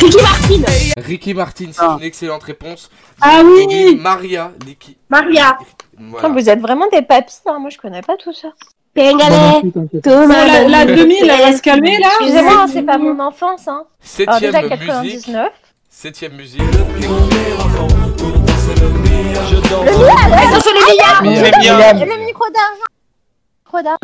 [0.00, 0.62] Ricky Martin
[0.98, 1.96] Ricky Martin, c'est Ah.
[1.98, 2.90] une excellente réponse.
[3.20, 3.96] Ah oui.
[3.96, 4.96] Maria, Ricky.
[5.08, 5.58] Maria
[5.98, 6.28] Voilà.
[6.28, 7.58] Vous êtes vraiment des papis, hein.
[7.58, 8.48] moi je connais pas tout ça.
[8.94, 9.32] Pengale
[10.04, 13.66] la, la demi, elle va se calmer là Excusez-moi, c'est pas mon enfance.
[13.66, 13.84] Hein.
[14.26, 14.62] Alors Septième déjà
[15.02, 15.26] musique.
[15.26, 15.50] 99.
[15.90, 16.60] Septième musique.
[16.60, 16.86] Milliards
[21.22, 21.44] Mia.
[21.44, 21.92] C'est bien.
[22.04, 22.84] Le micro d'argent.
[23.64, 23.98] Micro d'argent.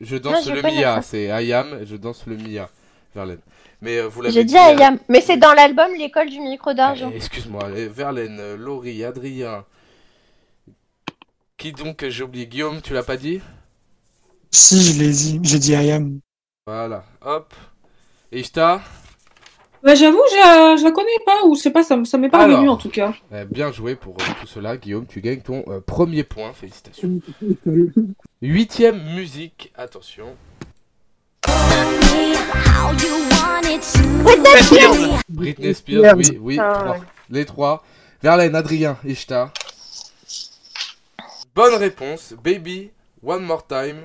[0.00, 2.68] Je danse le Mia, c'est Ayam, je danse le Mia,
[3.14, 3.40] Verlaine.
[3.80, 7.10] Mais euh, vous l'avez J'ai dit Ayam, mais c'est dans l'album L'école du micro d'argent.
[7.12, 9.64] Eh, Excuse-moi, euh, Verlaine, euh, Laurie, Adrien.
[11.56, 13.40] Qui donc euh, j'ai oublié Guillaume, tu l'as pas dit?
[14.50, 15.40] Si, je l'ai dit.
[15.42, 16.20] J'ai dit I am.
[16.66, 17.54] Voilà, hop.
[18.32, 18.80] Et Ishta
[19.82, 22.28] Bah, J'avoue, je, je la connais pas, ou je sais pas, ça, m- ça m'est
[22.28, 22.56] pas Alors.
[22.56, 23.12] revenu en tout cas.
[23.32, 27.20] Eh, Bien joué pour euh, tout cela, Guillaume, tu gagnes ton euh, premier point, félicitations.
[28.42, 30.34] Huitième musique, attention.
[31.46, 34.02] How you want it to.
[34.24, 35.22] Britney Spears.
[35.28, 36.92] Britney Spears, oui, oui, Ah, trois.
[36.92, 37.00] ouais.
[37.30, 37.84] les trois.
[38.22, 39.52] Verlaine, Adrien, Ishta.
[41.54, 42.90] Bonne réponse, Baby,
[43.22, 44.00] One More Time.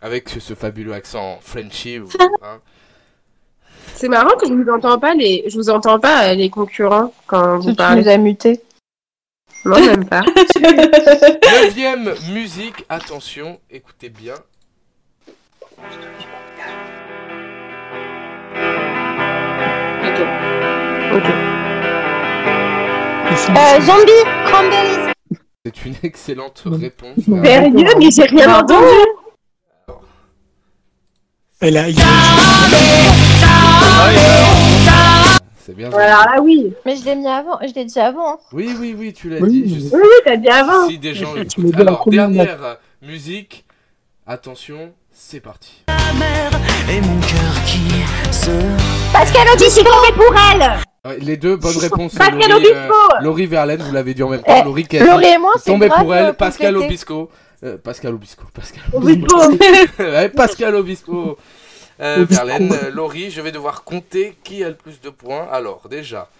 [0.00, 1.98] Avec ce, ce fabuleux accent Frenchy.
[1.98, 2.08] ou-
[2.42, 2.60] hein.
[3.98, 7.12] C'est marrant que je vous entends pas les, je vous entends pas euh, les concurrents
[7.26, 8.02] quand vous Tu parlez.
[8.02, 8.60] nous as mutés.
[9.64, 10.22] Moi même pas.
[11.64, 14.34] Neuvième musique, attention, écoutez bien.
[21.12, 21.24] Ok.
[23.50, 24.12] Euh, zombie,
[24.46, 25.12] Cranberries.
[25.64, 27.18] C'est une excellente réponse.
[27.24, 28.84] Sérieux, mais j'ai rien entendu.
[31.60, 31.86] Elle a,
[35.64, 35.88] C'est bien.
[35.92, 36.72] Alors là, oui.
[36.86, 38.34] Mais je l'ai mis avant, je l'ai dit avant.
[38.34, 38.38] hein.
[38.52, 39.62] Oui, oui, oui, tu l'as Oui, dit.
[39.66, 39.88] oui.
[39.90, 40.88] Je Oui, oui, t'as dit avant.
[40.88, 41.74] si des gens écoutent.
[41.78, 43.64] Alors, dernière euh, musique.
[44.26, 45.84] Attention, c'est parti.
[49.12, 49.84] Pascal Obispo.
[50.16, 51.18] pour elle.
[51.20, 52.14] Les deux bonnes réponses.
[52.14, 52.94] Pascal Laurie, Obispo.
[53.20, 54.58] Laurie Verlaine, vous l'avez dit en même temps.
[54.60, 56.76] Eh, Laurie qui Laurie et moi, c'est Tombé pour elle, euh, Pascal.
[56.76, 57.30] Obisco.
[57.64, 59.36] Euh, Pascal Obisco, Pascal Obispo.
[59.98, 61.36] Ouais, Pascal Obispo.
[62.00, 62.24] Euh.
[62.28, 65.48] Verlaine, euh, Laurie, je vais devoir compter qui a le plus de points.
[65.50, 66.30] Alors, déjà,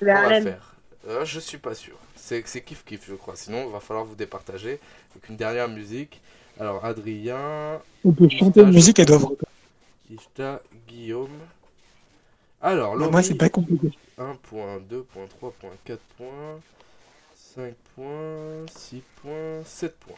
[0.00, 0.44] on va Verlaine.
[0.44, 0.74] faire.
[1.08, 1.96] Euh, je suis pas sûr.
[2.14, 3.34] C'est kiff kiff, je crois.
[3.34, 4.78] Sinon, il va falloir vous départager.
[5.14, 6.20] Donc, une dernière musique.
[6.60, 9.18] Alors, Adrien, On peut chanter une musique, elle doit.
[10.10, 11.30] Ishta, Guillaume.
[12.60, 13.90] Alors, Laurie, Moi, c'est pas compliqué.
[14.18, 16.60] 1 point, 2 points, 3 points, 4 points,
[17.34, 20.16] 5 points, 6 points, 7 points.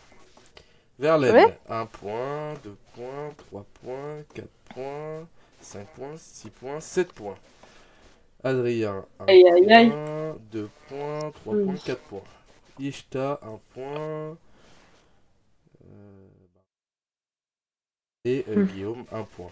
[0.98, 1.58] Verlaine, Ouais.
[1.68, 5.26] 1 point, 2 points, 3 points, 4 points,
[5.60, 7.38] 5 points, 6 points, 7 points.
[8.44, 9.88] Adrien, 1 Aïe, aïe, aïe.
[9.90, 11.64] point, 2 points, 3 Mm.
[11.64, 12.24] points, 4 points.
[12.78, 14.36] Ishta, 1 point.
[15.84, 16.28] Euh,
[18.24, 18.66] Et euh, Mm.
[18.66, 19.50] Guillaume, 1 point.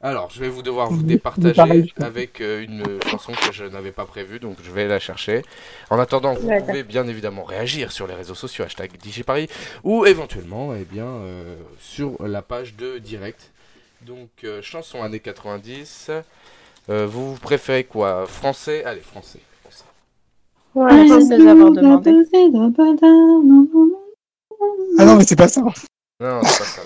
[0.00, 4.04] Alors, je vais vous devoir vous départager avec euh, une chanson que je n'avais pas
[4.04, 5.42] prévue, donc je vais la chercher.
[5.90, 9.48] En attendant, vous pouvez bien évidemment réagir sur les réseaux sociaux, hashtag DigiParis,
[9.82, 13.50] ou éventuellement eh bien, euh, sur la page de direct.
[14.06, 16.10] Donc, euh, chanson années 90.
[16.90, 18.26] Euh, vous préférez quoi?
[18.26, 18.84] Français?
[18.84, 19.40] Allez, français.
[19.62, 19.84] français.
[20.74, 21.10] Ouais,
[21.48, 22.10] avoir demandé.
[24.98, 25.60] Ah non, mais c'est pas ça.
[26.20, 26.82] Non, c'est pas ça.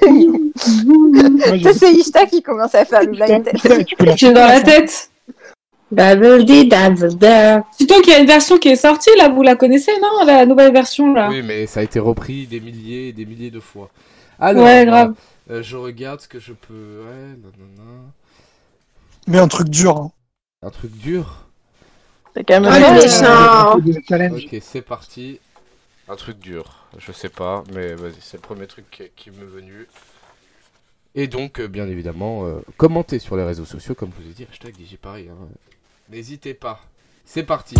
[1.57, 3.69] je- C'est Ishta qui commence à faire le blind test.
[4.01, 5.11] La J'ai dans la tête.
[7.79, 10.47] Surtout qu'il y a une version qui est sortie là, vous la connaissez, non La
[10.47, 11.29] nouvelle version là?
[11.31, 13.91] Oui, mais ça a été repris des milliers et des milliers de fois.
[14.41, 15.11] Alors, Ouais, grave.
[15.11, 15.15] Euh,
[15.49, 17.05] je regarde ce que je peux.
[17.05, 18.03] Ouais, nanana.
[19.26, 19.97] Mais un truc dur.
[19.97, 20.12] Hein.
[20.62, 21.47] Un truc dur?
[22.34, 23.80] C'est quand même Ah, euh.
[23.80, 24.45] Des challenges.
[24.45, 25.40] Ok, c'est parti.
[26.09, 26.86] Un truc dur.
[26.99, 29.86] Je sais pas, mais vas-y, c'est le premier truc qui, qui m'est venu.
[31.14, 34.34] Et donc, euh, bien évidemment, euh, commentez sur les réseaux sociaux, comme je vous ai
[34.34, 35.28] dit, hashtag DigiParis.
[35.28, 35.49] Hein.
[36.11, 36.80] N'hésitez pas.
[37.24, 37.76] C'est parti.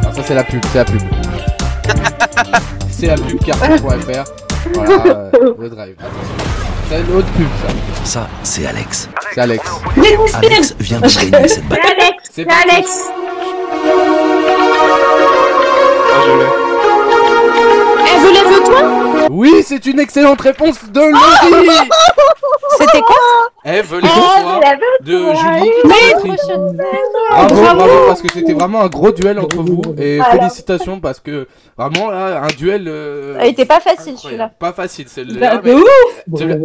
[0.00, 1.00] Alors ça, c'est la pub, c'est la pub.
[2.90, 4.24] c'est la pub carton.fr.
[4.72, 5.96] Voilà, euh, le drive.
[5.98, 6.63] Attention.
[6.88, 7.72] C'est l'autre pub, ça.
[8.04, 9.08] Ça, c'est Alex.
[9.34, 9.62] C'est Alex.
[10.34, 11.90] Alex vient de gagner cette bataille.
[11.98, 12.68] Alex, C'est c'est parti.
[12.70, 12.88] Alex.
[16.12, 16.46] Ah, je l'ai.
[18.12, 21.78] Elle vous lève le toi Oui, c'est une excellente réponse de Laurie
[22.78, 23.16] C'était quoi
[23.64, 25.70] Eve, les Ah, l'avez de Julie.
[25.84, 26.36] Mais Patrick.
[26.36, 26.76] trop chouette.
[27.30, 28.06] Bravo, bravo, Bravo.
[28.06, 30.32] parce que c'était vraiment un gros duel entre vous et Voilà.
[30.40, 31.46] félicitations parce que
[31.78, 32.84] vraiment là un duel.
[32.88, 34.50] euh, Il était pas facile celui-là.
[34.58, 35.34] Pas facile, c'est le.
[35.38, 35.84] Bah, mais- ouf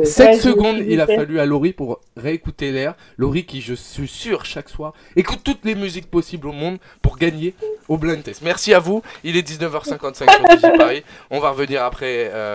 [0.03, 2.95] 7 Ouais, je- secondes, il a fallu à Laurie pour réécouter l'air.
[3.18, 7.18] Laurie qui, je suis sûr, chaque soir, écoute toutes les musiques possibles au monde pour
[7.18, 7.53] gagner
[7.88, 8.41] au blind test.
[8.43, 9.01] Merci à vous.
[9.24, 11.03] Il est 19h55 sur DigiParis.
[11.32, 12.49] On va revenir après euh,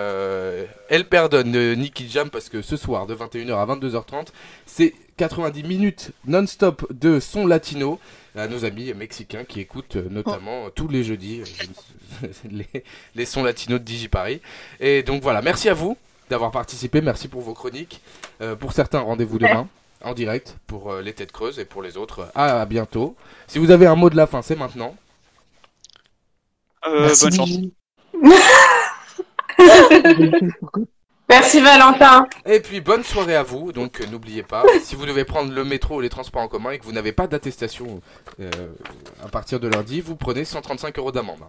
[0.89, 4.29] Elle perdonne de Nicky Jam parce que ce soir, de 21h à 22h30,
[4.67, 8.01] c'est 90 minutes non-stop de son latino
[8.37, 11.43] à nos amis mexicains qui écoutent euh, notamment euh, tous les jeudis
[12.23, 12.83] euh, les,
[13.15, 14.41] les sons latinos de DigiParis.
[14.81, 15.97] Et donc voilà, merci à vous
[16.31, 18.01] d'avoir participé, merci pour vos chroniques.
[18.41, 19.69] Euh, pour certains, rendez-vous demain
[20.03, 23.17] en direct pour euh, les têtes creuses et pour les autres, euh, à bientôt.
[23.47, 24.95] Si vous avez un mot de la fin, c'est maintenant.
[26.87, 27.59] Euh, Merci, bonne chance.
[31.29, 32.27] Merci Valentin.
[32.45, 33.73] Et puis bonne soirée à vous.
[33.73, 36.73] Donc euh, n'oubliez pas, si vous devez prendre le métro ou les transports en commun
[36.73, 38.01] et que vous n'avez pas d'attestation
[38.41, 38.51] euh,
[39.25, 41.39] à partir de lundi, vous prenez 135 euros d'amende.
[41.43, 41.49] hein.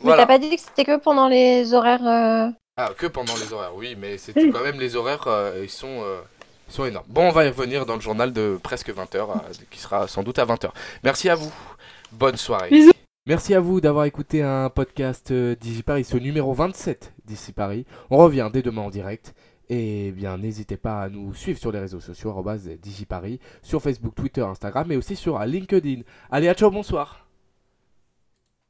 [0.00, 0.22] Mais Voilà.
[0.22, 2.04] t'as pas dit que c'était que pendant les horaires.
[2.06, 5.70] euh, Ah, que pendant les horaires, oui, mais c'est quand même les horaires, euh, ils,
[5.70, 6.20] sont, euh,
[6.68, 7.06] ils sont énormes.
[7.08, 9.26] Bon, on va y revenir dans le journal de presque 20h,
[9.70, 10.70] qui sera sans doute à 20h.
[11.04, 11.52] Merci à vous.
[12.12, 12.70] Bonne soirée.
[12.70, 12.92] Bisous.
[13.28, 17.84] Merci à vous d'avoir écouté un podcast euh, DigiParis, ce numéro 27 d'ici Paris.
[18.08, 19.34] On revient dès demain en direct.
[19.68, 24.14] Et bien, n'hésitez pas à nous suivre sur les réseaux sociaux, arobase DigiParis, sur Facebook,
[24.14, 26.04] Twitter, Instagram, mais aussi sur LinkedIn.
[26.30, 27.27] Allez, à ciao, bonsoir.